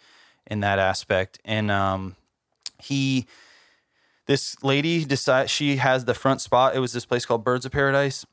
[0.45, 1.39] in that aspect.
[1.45, 2.15] And um,
[2.77, 3.25] he,
[4.27, 6.75] this lady decided she has the front spot.
[6.75, 8.25] It was this place called Birds of Paradise,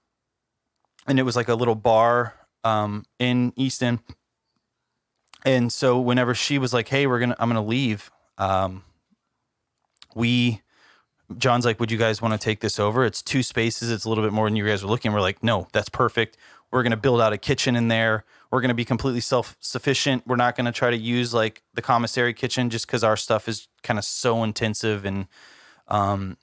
[1.06, 2.34] and it was like a little bar
[2.64, 4.00] um, in East End
[5.46, 8.82] and so whenever she was like, "Hey, we're gonna, I'm gonna leave," um,
[10.14, 10.60] we,
[11.38, 13.04] John's like, "Would you guys want to take this over?
[13.04, 13.90] It's two spaces.
[13.90, 16.36] It's a little bit more than you guys were looking." We're like, "No, that's perfect.
[16.70, 18.24] We're gonna build out a kitchen in there.
[18.50, 20.26] We're gonna be completely self sufficient.
[20.26, 23.68] We're not gonna try to use like the commissary kitchen just because our stuff is
[23.82, 25.26] kind of so intensive and
[25.88, 26.36] um,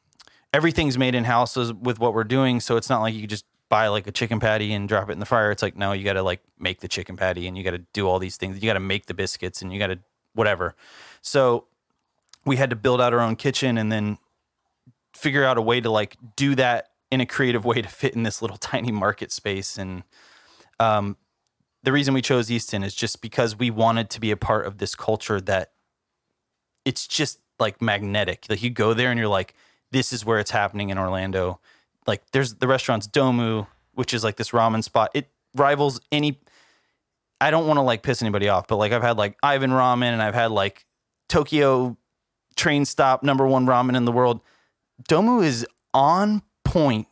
[0.54, 2.60] everything's made in house with what we're doing.
[2.60, 5.20] So it's not like you just buy like a chicken patty and drop it in
[5.20, 5.52] the fryer.
[5.52, 7.84] It's like, no, you got to like make the chicken patty and you got to
[7.92, 8.62] do all these things.
[8.62, 10.00] You got to make the biscuits and you got to
[10.36, 10.76] whatever.
[11.22, 11.66] So
[12.46, 14.20] we had to build out our own kitchen and then
[15.24, 18.24] figure out a way to like do that in a creative way to fit in
[18.24, 19.78] this little tiny market space.
[19.78, 20.04] And
[20.80, 21.16] um,
[21.82, 24.66] the reason we chose East End is just because we wanted to be a part
[24.66, 25.72] of this culture that
[26.86, 28.46] it's just like magnetic.
[28.50, 29.56] Like you go there and you're like,
[29.92, 31.60] this is where it's happening in Orlando.
[32.06, 35.12] Like there's the restaurant's Domu, which is like this ramen spot.
[35.14, 36.42] It rivals any.
[37.40, 40.12] I don't want to like piss anybody off, but like I've had like Ivan Ramen
[40.12, 40.86] and I've had like
[41.30, 41.98] Tokyo
[42.56, 44.42] train stop number one ramen in the world.
[45.10, 47.08] Domu is on point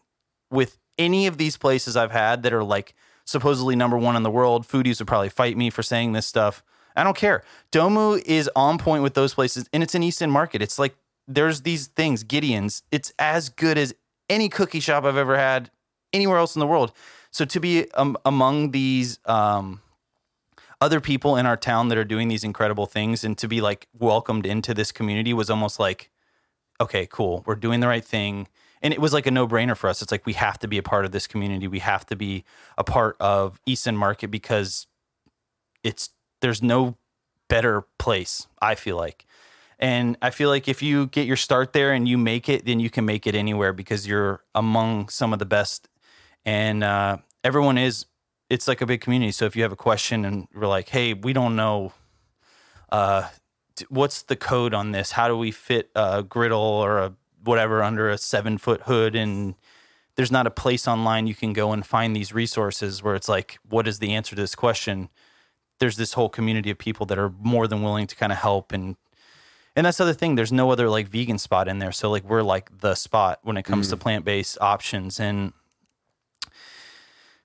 [0.50, 2.94] with any of these places I've had that are like
[3.26, 4.68] supposedly number one in the world.
[4.68, 6.64] Foodies would probably fight me for saying this stuff.
[6.96, 7.44] I don't care.
[7.72, 10.62] Domu is on point with those places, and it's an East End Market.
[10.62, 10.96] It's like
[11.28, 12.84] there's these things, Gideon's.
[12.92, 13.96] It's as good as
[14.30, 15.72] any cookie shop I've ever had
[16.14, 16.92] anywhere else in the world.
[17.32, 19.82] So to be um, among these um,
[20.82, 23.88] other people in our town that are doing these incredible things, and to be like
[23.98, 26.10] welcomed into this community was almost like,
[26.82, 28.48] okay, cool, we're doing the right thing.
[28.82, 30.02] And it was like a no brainer for us.
[30.02, 31.68] It's like we have to be a part of this community.
[31.68, 32.44] We have to be
[32.78, 34.88] a part of East End Market because
[35.84, 36.10] it's
[36.42, 36.98] there's no
[37.48, 39.26] better place, I feel like.
[39.78, 42.80] And I feel like if you get your start there and you make it, then
[42.80, 45.90] you can make it anywhere because you're among some of the best.
[46.46, 48.06] And uh, everyone is,
[48.50, 49.32] it's like a big community.
[49.32, 51.94] So if you have a question and we're like, hey, we don't know
[52.92, 53.28] uh,
[53.90, 55.12] what's the code on this?
[55.12, 57.14] How do we fit a griddle or a
[57.44, 59.16] whatever under a seven foot hood?
[59.16, 59.56] And
[60.16, 63.60] there's not a place online you can go and find these resources where it's like,
[63.68, 65.10] what is the answer to this question?
[65.82, 68.72] there's this whole community of people that are more than willing to kind of help
[68.72, 68.96] and
[69.76, 72.24] and that's the other thing there's no other like vegan spot in there so like
[72.24, 73.90] we're like the spot when it comes mm.
[73.90, 75.52] to plant-based options and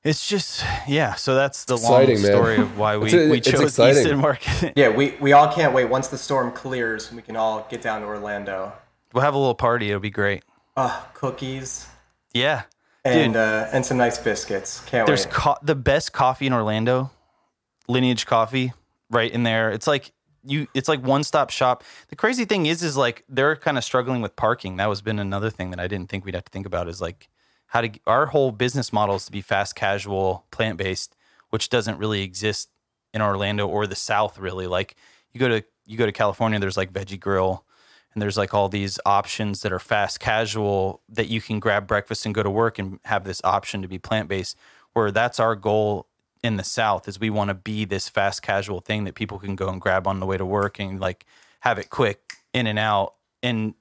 [0.06, 2.66] it's just yeah so that's the exciting, long story man.
[2.66, 5.86] of why we, a, we chose East End Market yeah we, we all can't wait
[5.86, 8.72] once the storm clears we can all get down to Orlando
[9.12, 10.44] we'll have a little party it'll be great
[10.76, 11.86] oh cookies
[12.32, 12.62] yeah
[13.06, 13.40] and Dude.
[13.40, 14.80] uh, and some nice biscuits.
[14.86, 15.34] Can't There's wait.
[15.34, 17.10] co- the best coffee in Orlando,
[17.88, 18.72] Lineage Coffee,
[19.10, 19.70] right in there.
[19.70, 20.66] It's like you.
[20.74, 21.84] It's like one stop shop.
[22.08, 24.76] The crazy thing is, is like they're kind of struggling with parking.
[24.78, 26.88] That was been another thing that I didn't think we'd have to think about.
[26.88, 27.28] Is like
[27.68, 31.16] how to our whole business model is to be fast casual, plant based,
[31.50, 32.70] which doesn't really exist
[33.12, 34.38] in Orlando or the South.
[34.38, 34.96] Really, like
[35.32, 37.64] you go to you go to California, there's like Veggie Grill.
[38.14, 42.24] And there's like all these options that are fast casual that you can grab breakfast
[42.24, 44.56] and go to work and have this option to be plant based.
[44.94, 46.06] Where that's our goal
[46.42, 49.54] in the South is we want to be this fast casual thing that people can
[49.54, 51.26] go and grab on the way to work and like
[51.60, 53.14] have it quick in and out.
[53.42, 53.74] And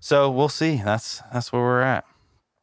[0.00, 0.82] so we'll see.
[0.84, 2.04] That's that's where we're at.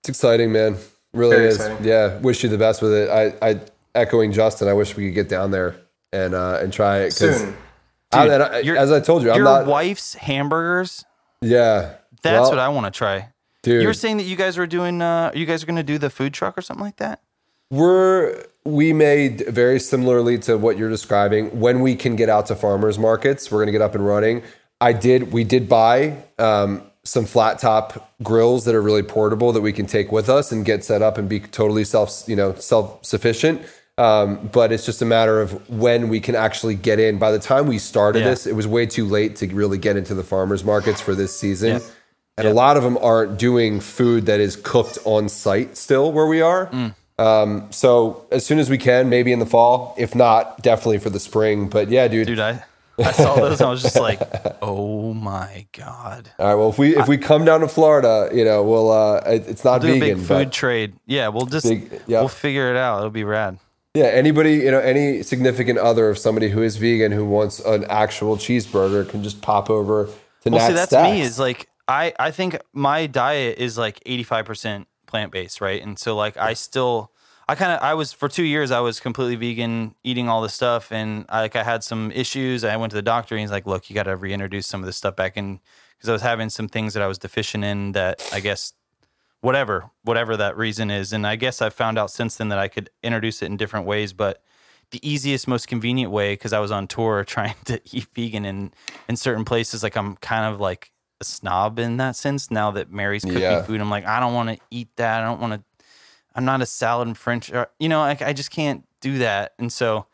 [0.01, 0.77] It's exciting, man.
[1.13, 1.55] Really Very is.
[1.57, 1.85] exciting.
[1.85, 2.17] Yeah.
[2.19, 3.09] Wish you the best with it.
[3.09, 3.59] I, I
[3.93, 4.67] echoing Justin.
[4.67, 5.75] I wish we could get down there
[6.11, 7.09] and uh, and try it.
[7.17, 7.55] 'cause Soon.
[8.11, 9.65] Dude, and I- your- as I told you, I'm Your not.
[9.67, 11.05] wife's hamburgers.
[11.41, 11.93] yeah.
[12.23, 13.29] That's Well, what I want to try.
[13.63, 13.81] dude.
[13.81, 15.01] You were saying that you guys were doing.
[15.01, 17.19] Uh, you guys are going to do the food truck or something like that.
[17.71, 21.59] We're we made very similarly to what you're describing.
[21.59, 24.43] When we can get out to farmers markets, we're gonna get up and running.
[24.79, 25.31] I did.
[25.31, 29.87] We did buy um, some flat top grills that are really portable that we can
[29.87, 33.61] take with us and get set up and be totally self you know self sufficient.
[33.97, 37.19] Um, but it's just a matter of when we can actually get in.
[37.19, 38.29] By the time we started Yeah.
[38.29, 41.37] this, it was way too late to really get into the farmers markets for this
[41.37, 41.81] season.
[42.37, 46.25] And a lot of them aren't doing food that is cooked on site still where
[46.25, 46.67] we are.
[46.67, 46.95] Mm.
[47.19, 49.93] Um, so as soon as we can, maybe in the fall.
[49.97, 51.69] If not, definitely for the spring.
[51.69, 52.27] But yeah, dude.
[52.27, 52.63] Dude, I
[53.03, 54.19] I saw those and I was just like,
[54.61, 56.29] oh my god.
[56.39, 56.55] All right.
[56.55, 58.91] Well, if we if we come down to Florida, you know, we'll.
[58.91, 60.93] Uh, it- it's not do a vegan, big food trade.
[61.05, 62.19] Yeah, we'll just Big- yeah.
[62.19, 62.99] we'll figure it out.
[62.99, 63.57] It'll be rad.
[63.93, 67.83] yeah, anybody, you know, any significant other of somebody who is vegan who wants an
[67.85, 71.11] actual cheeseburger can just pop over to Well, Nat's see, that's Stacks.
[71.11, 71.21] me.
[71.21, 75.81] Is like I I think my diet is like eighty five percent plant based, right?
[75.81, 77.10] And so like I still
[77.51, 80.53] I kind of I was for two years I was completely vegan, eating all this
[80.53, 82.63] stuff, and I, like I had some issues.
[82.63, 84.85] I went to the doctor, and he's like, "Look, you got to reintroduce some of
[84.85, 85.59] this stuff back in,"
[85.97, 88.71] because I was having some things that I was deficient in that I guess
[89.41, 92.69] whatever whatever that reason is, and I guess I've found out since then that I
[92.69, 94.41] could introduce it in different ways, but
[94.91, 98.71] the easiest, most convenient way because I was on tour trying to eat vegan in
[99.09, 99.83] in certain places.
[99.83, 102.49] Like I'm kind of like a snob in that sense.
[102.49, 103.61] Now that Mary's cooking Yeah.
[103.63, 105.21] food, I'm like I don't want to eat that.
[105.21, 105.63] I don't want to.
[106.35, 107.51] I'm not a salad and French.
[107.51, 109.53] Or, you know, like I just can't do that.
[109.59, 110.05] And so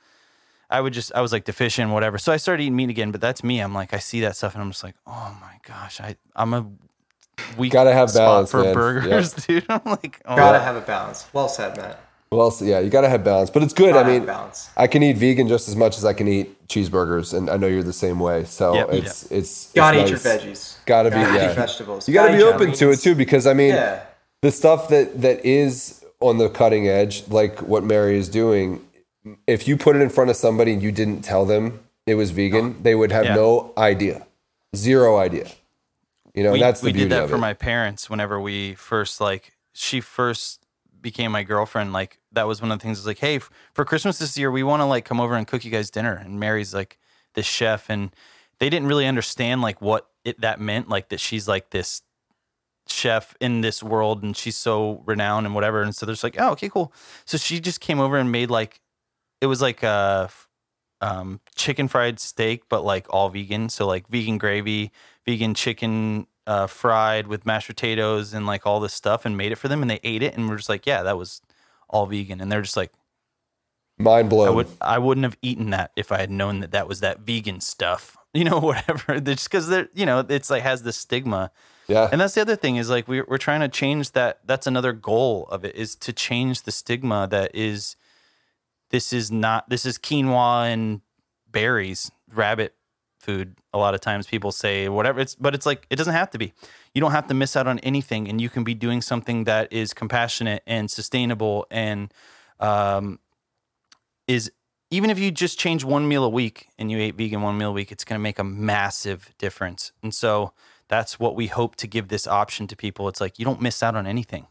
[0.69, 2.17] I would just I was like deficient, whatever.
[2.17, 3.11] So I started eating meat again.
[3.11, 3.59] But that's me.
[3.59, 6.53] I'm like I see that stuff and I'm just like, oh my gosh, I I'm
[6.53, 6.65] a
[7.57, 8.73] weak Gotta have spot balance, for man.
[8.73, 9.65] burgers, dude.
[9.69, 10.35] I'm like, oh.
[10.35, 11.25] Gotta have a balance.
[11.33, 12.01] Well said, Matt.
[12.29, 13.93] Well, so, yeah, you got to have balance, but it's good.
[13.93, 14.69] Gotta I mean, balance.
[14.75, 17.67] I can eat vegan just as much as I can eat cheeseburgers, and I know
[17.67, 18.43] you're the same way.
[18.43, 18.87] So Yep.
[18.91, 20.75] it's it's Gotta it's eat your veggies.
[20.85, 21.53] Gotta be yeah.
[21.53, 22.05] vegetables.
[22.05, 24.01] You gotta be eat open to it too, because I mean, Yeah.
[24.41, 28.85] the stuff that that is on the cutting edge, like what Mary is doing,
[29.45, 32.31] if you put it in front of somebody and you didn't tell them it was
[32.31, 33.35] vegan, they would have Yeah.
[33.35, 34.25] no idea,
[34.75, 35.49] zero idea.
[36.33, 39.19] You know, we, and that's the we did that for my parents whenever we first
[39.19, 40.63] like she first
[41.01, 44.17] became my girlfriend like that was one of the things was like hey for christmas
[44.17, 46.73] this year we want to like come over and cook you guys dinner and mary's
[46.73, 46.97] like
[47.35, 48.11] this chef and
[48.59, 52.01] they didn't really understand like what it that meant like that she's like this
[52.89, 56.39] chef in this world and she's so renowned and whatever and so they're just like
[56.39, 56.93] oh okay cool.
[57.25, 58.79] So she just came over and made like
[59.41, 60.29] it was like a
[60.99, 63.69] um, chicken fried steak but like all vegan.
[63.69, 64.91] So like vegan gravy
[65.25, 69.57] vegan chicken uh, fried with mashed potatoes and like all this stuff and made it
[69.57, 71.41] for them and they ate it and we're just like yeah that was
[71.89, 72.41] all vegan.
[72.41, 72.91] And they're just like
[73.99, 74.47] Mind blown.
[74.47, 77.21] I would I wouldn't have eaten that if I had known that that was that
[77.21, 79.19] vegan stuff you know whatever.
[79.19, 81.51] Just because they're you know it's like has this stigma
[81.87, 84.39] yeah, and that's the other thing is like we're we're trying to change that.
[84.45, 87.95] That's another goal of it is to change the stigma that is
[88.89, 91.01] this is not this is quinoa and
[91.49, 92.73] berries, rabbit
[93.19, 93.55] food.
[93.73, 96.37] A lot of times people say whatever it's but it's like it doesn't have to
[96.37, 96.53] be.
[96.93, 99.71] You don't have to miss out on anything and you can be doing something that
[99.71, 102.13] is compassionate and sustainable and
[102.59, 103.19] um
[104.27, 104.51] is
[104.89, 107.69] even if you just change one meal a week and you ate vegan one meal
[107.69, 109.91] a week, it's going to make a massive difference.
[110.01, 110.53] And so
[110.89, 113.07] that's what we hope to give this option to people.
[113.09, 114.47] It's like you don't miss out on anything.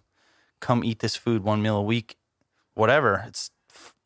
[0.61, 2.17] Come eat this food one meal a week,
[2.75, 3.25] whatever.
[3.27, 3.51] It's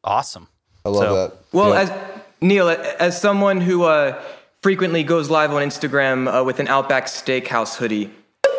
[0.04, 0.48] awesome.
[0.84, 1.36] I love so- that.
[1.52, 1.80] Well, Yeah.
[1.80, 1.92] as
[2.40, 4.20] Neil, as someone who uh,
[4.62, 8.10] frequently goes live on Instagram uh, with an Outback Steakhouse hoodie,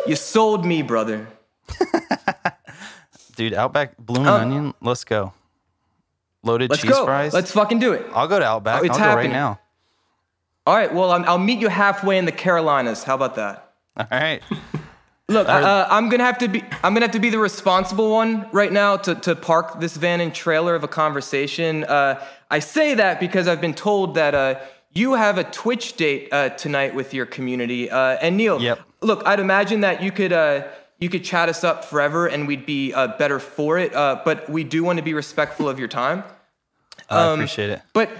[0.06, 1.26] you sold me, brother.
[3.36, 5.32] Dude, Outback blooming Um, onion, let's go.
[6.44, 7.04] Loaded Let's cheese go.
[7.04, 7.32] fries.
[7.32, 8.04] Let's fucking do it.
[8.12, 8.82] I'll go to Outback.
[8.82, 9.32] Oh, it's I'll go right happening.
[9.32, 9.58] now.
[10.66, 10.92] All right.
[10.92, 13.02] Well, I'm, I'll meet you halfway in the Carolinas.
[13.02, 13.72] How about that?
[13.96, 14.42] All right.
[15.28, 16.62] Look, uh, I'm gonna have to be.
[16.82, 20.20] I'm gonna have to be the responsible one right now to, to park this van
[20.20, 21.84] and trailer of a conversation.
[21.84, 24.60] Uh, I say that because I've been told that uh,
[24.92, 27.90] you have a Twitch date uh, tonight with your community.
[27.90, 28.80] Uh, and Neil, Yep.
[29.00, 30.64] look, I'd imagine that you could uh,
[30.98, 33.94] you could chat us up forever, and we'd be uh, better for it.
[33.94, 36.24] Uh, but we do want to be respectful of your time.
[37.08, 37.80] I appreciate it.
[37.94, 38.10] But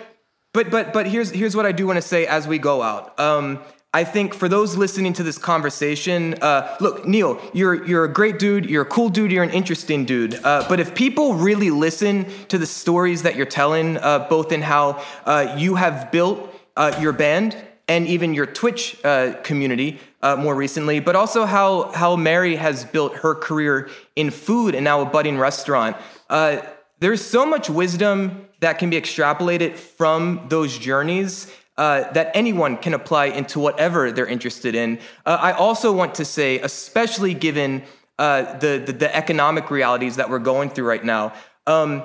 [0.52, 3.18] but but but here's here's what I do want to say as we go out.
[3.18, 3.62] Um,
[3.94, 8.38] I think for those listening to this conversation, uh, look, Neil, you're you're a great
[8.38, 8.64] dude.
[8.70, 9.30] You're a cool dude.
[9.30, 10.34] You're an interesting dude.
[10.42, 14.62] Uh, but if people really listen to the stories that you're telling, uh, both in
[14.62, 17.54] how uh, you have built uh, your band
[17.86, 23.14] and even your Twitch uh, community more recently, but also how how Mary has built
[23.16, 25.96] her career in food and now a budding restaurant.
[27.02, 32.94] There's so much wisdom that can be extrapolated from those journeys uh, that anyone can
[32.94, 35.00] apply into whatever they're interested in.
[35.26, 37.82] Uh, I also want to say, especially given
[38.20, 41.32] uh, the, the the economic realities that we're going through right now.
[41.66, 42.04] Um,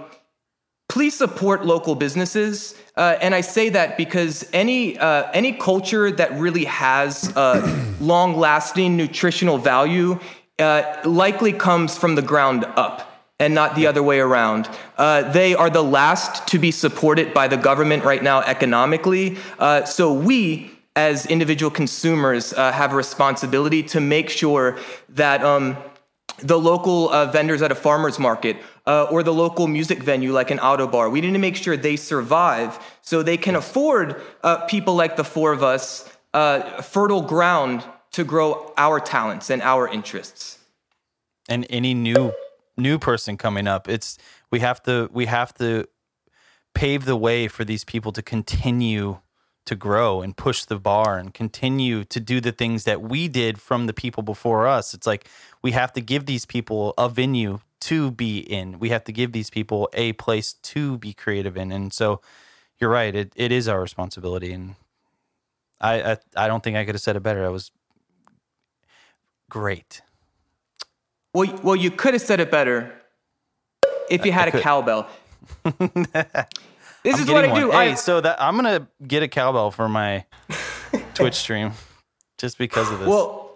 [0.90, 2.74] please support local businesses.
[2.96, 7.62] Uh, and I say that because any uh, any culture that really has uh,
[8.02, 10.20] long-lasting nutritional value
[10.58, 14.70] uh, likely comes from the ground up and not the other way around.
[14.98, 19.38] Uh, they are the last to be supported by the government right now economically.
[19.60, 24.78] Uh, so we, as individual consumers, uh, have a responsibility to make sure
[25.10, 25.44] that.
[25.44, 25.78] Um,
[26.40, 30.52] the local uh, vendors at a farmer's market uh, or the local music venue like
[30.52, 31.12] an Ottobar.
[31.12, 35.24] We need to make sure they survive so they can afford uh, people like the
[35.24, 40.60] four of us uh, fertile ground to grow our talents and our interests.
[41.50, 42.32] and any new
[42.78, 44.18] new person coming up it's
[44.52, 45.86] we have to we have to
[46.78, 49.18] pave the way for these people to continue
[49.66, 53.60] to grow and push the bar and continue to do the things that we did
[53.60, 54.94] from the people before us.
[54.94, 55.28] It's like
[55.62, 58.78] we have to give these people a venue to be in.
[58.78, 61.72] We have to give these people a place to be creative in.
[61.72, 62.22] And so
[62.80, 64.54] you're right it, it is our responsibility.
[64.54, 64.76] And
[65.82, 67.44] I, I i don't think i could have said it better.
[67.44, 67.72] I was
[69.50, 70.02] great
[71.38, 72.92] Well, well, you could have said it better
[74.10, 75.08] if you had a cowbell.
[75.64, 77.68] this is what I getting do.
[77.68, 77.78] one.
[77.78, 80.26] Hey, I, so that I'm gonna get a cowbell for my
[81.14, 81.74] Twitch stream
[82.40, 83.08] just because of this.
[83.08, 83.52] Well,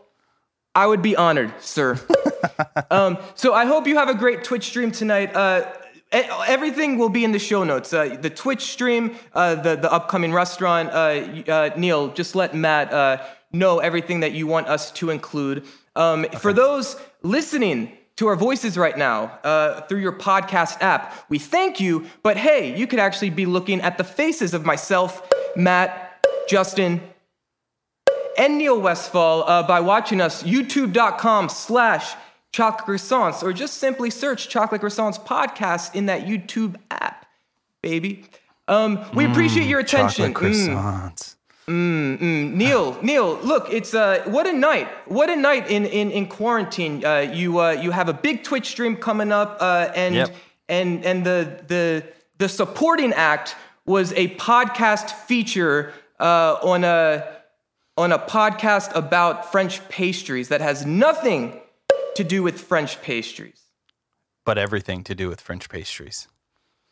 [0.76, 2.00] I would be honored, sir.
[2.92, 5.36] um, so I hope you have a great Twitch stream tonight.
[5.36, 5.68] Uh,
[6.12, 7.92] everything will be in the show notes.
[7.92, 10.92] Uh, the Twitch stream, uh, the the upcoming restaurant.
[10.92, 15.66] Uh, uh, Neil, just let Matt uh, know everything that you want us to include.
[15.96, 21.40] Um, For those listening to our voices right now uh, through your podcast app, we
[21.40, 22.06] thank you.
[22.24, 27.02] But hey, you could actually be looking at the faces of myself, Matt, Justin,
[28.38, 32.16] and Neil Westfall uh, by watching us youtube.com slash
[32.52, 37.26] chocolate croissants or just simply search chocolate croissants podcast in that YouTube app,
[37.82, 38.26] baby.
[38.68, 40.34] Um, we appreciate your attention.
[40.34, 41.36] chocolate Mm.
[41.68, 42.54] Croissants.
[42.54, 44.88] Neil, Neil, look, it's uh, what a night!
[45.06, 47.04] What a night in in in quarantine.
[47.06, 50.36] Uh, you uh, you have a big Twitch stream coming up, uh, and Yep.
[50.70, 52.04] and and the the
[52.38, 53.56] the supporting act
[53.86, 57.24] was a podcast feature uh, on a
[57.98, 61.60] on a podcast about French pastries that has nothing
[62.16, 63.60] to do with French pastries.
[64.46, 66.28] But everything to do with French pastries.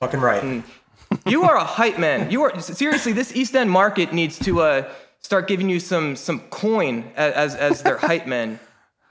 [0.02, 0.64] Fucking right.
[1.26, 2.30] You are a hype man.
[2.32, 3.14] You are seriously.
[3.14, 7.82] This East End market needs to uh, start giving you some some coin as as
[7.84, 8.60] their hype man.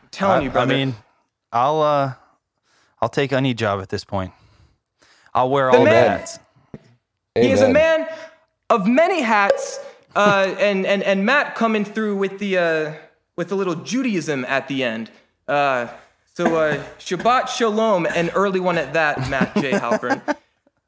[0.03, 0.75] I'm telling you, brother.
[0.75, 0.95] I mean,
[1.53, 2.13] I'll uh,
[3.01, 4.33] I'll take any job at this point.
[5.35, 6.39] I'll wear The all the man- hats.
[7.35, 8.09] he is a man
[8.71, 9.81] of many hats.
[10.17, 12.93] Uh, and and and Matt coming through with the uh,
[13.37, 15.11] with a little Judaism at the end.
[15.47, 15.89] Uh,
[16.35, 19.73] so uh, Shabbat Shalom, an early one at that, Matt J.
[19.73, 20.23] Halpern.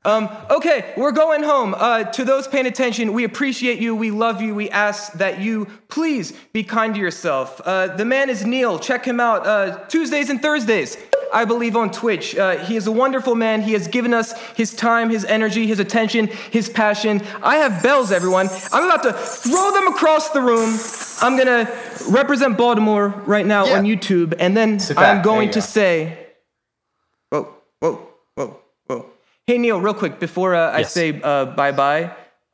[0.02, 1.74] Um, okay, we're going home.
[1.76, 3.94] Uh, to those paying attention, we appreciate you.
[3.94, 4.54] We love you.
[4.54, 7.60] We ask that you please be kind to yourself.
[7.62, 8.78] Uh, the man is Neil.
[8.78, 10.96] Check him out uh, Tuesdays and Thursdays,
[11.34, 12.34] I believe, on Twitch.
[12.34, 13.60] Uh, he is a wonderful man.
[13.60, 17.20] He has given us his time, his energy, his attention, his passion.
[17.42, 18.48] I have bells, everyone.
[18.72, 20.78] I'm about to throw them across the room.
[21.20, 21.70] I'm going to
[22.08, 23.76] represent Baltimore right now Yeah.
[23.76, 25.64] on YouTube, and then I'm going to go.
[25.66, 26.26] say,
[27.28, 27.42] Whoa,
[27.80, 28.09] whoa, whoa, whoa.
[29.50, 30.92] Hey Neil, real quick before uh, I Yes.
[30.92, 32.04] say uh, bye bye,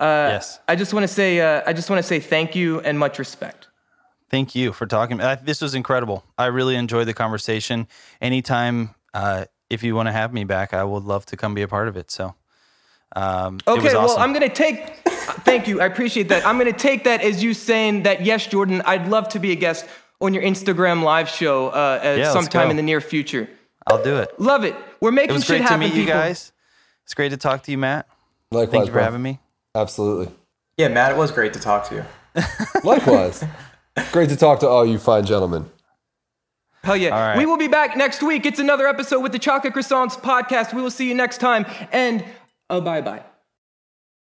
[0.01, 0.60] uh, Yes.
[0.66, 3.18] I just want to say uh, I just want to say thank you and much
[3.18, 3.68] respect.
[4.31, 5.20] Thank you for talking.
[5.20, 6.24] Uh, this was incredible.
[6.39, 7.86] I really enjoyed the conversation.
[8.23, 11.60] Anytime, uh, if you want to have me back, I would love to come be
[11.60, 12.10] a part of it.
[12.10, 12.35] So,
[13.14, 14.16] um, it Okay, was well.
[14.16, 14.97] I'm gonna take.
[15.44, 16.47] thank you, I appreciate that.
[16.47, 19.56] I'm gonna take that as you saying that yes, Jordan, I'd love to be a
[19.56, 19.85] guest
[20.23, 23.51] on your Instagram live show uh, at Yeah, sometime in the near future.
[23.86, 24.31] I'll do it.
[24.40, 24.74] Love it.
[25.02, 25.81] We're It making was shit great to happen.
[25.81, 26.20] meet you people.
[26.20, 26.52] guys.
[27.07, 28.09] It's great to talk to you, Matt.
[28.51, 29.05] Likewise, Thank you for bro.
[29.05, 29.39] having me.
[29.77, 30.35] Absolutely.
[30.77, 32.05] Yeah, Matt, it was great to talk to you.
[32.85, 33.45] Likewise.
[34.11, 35.70] Great to talk to all you fine gentlemen.
[36.83, 37.11] Hell yeah.
[37.11, 37.39] All right.
[37.39, 38.45] We will be back next week.
[38.45, 40.74] It's another episode with the Chocolate Croissants podcast.
[40.74, 41.65] We will see you next time.
[41.93, 42.24] And
[42.69, 43.23] uh, bye bye.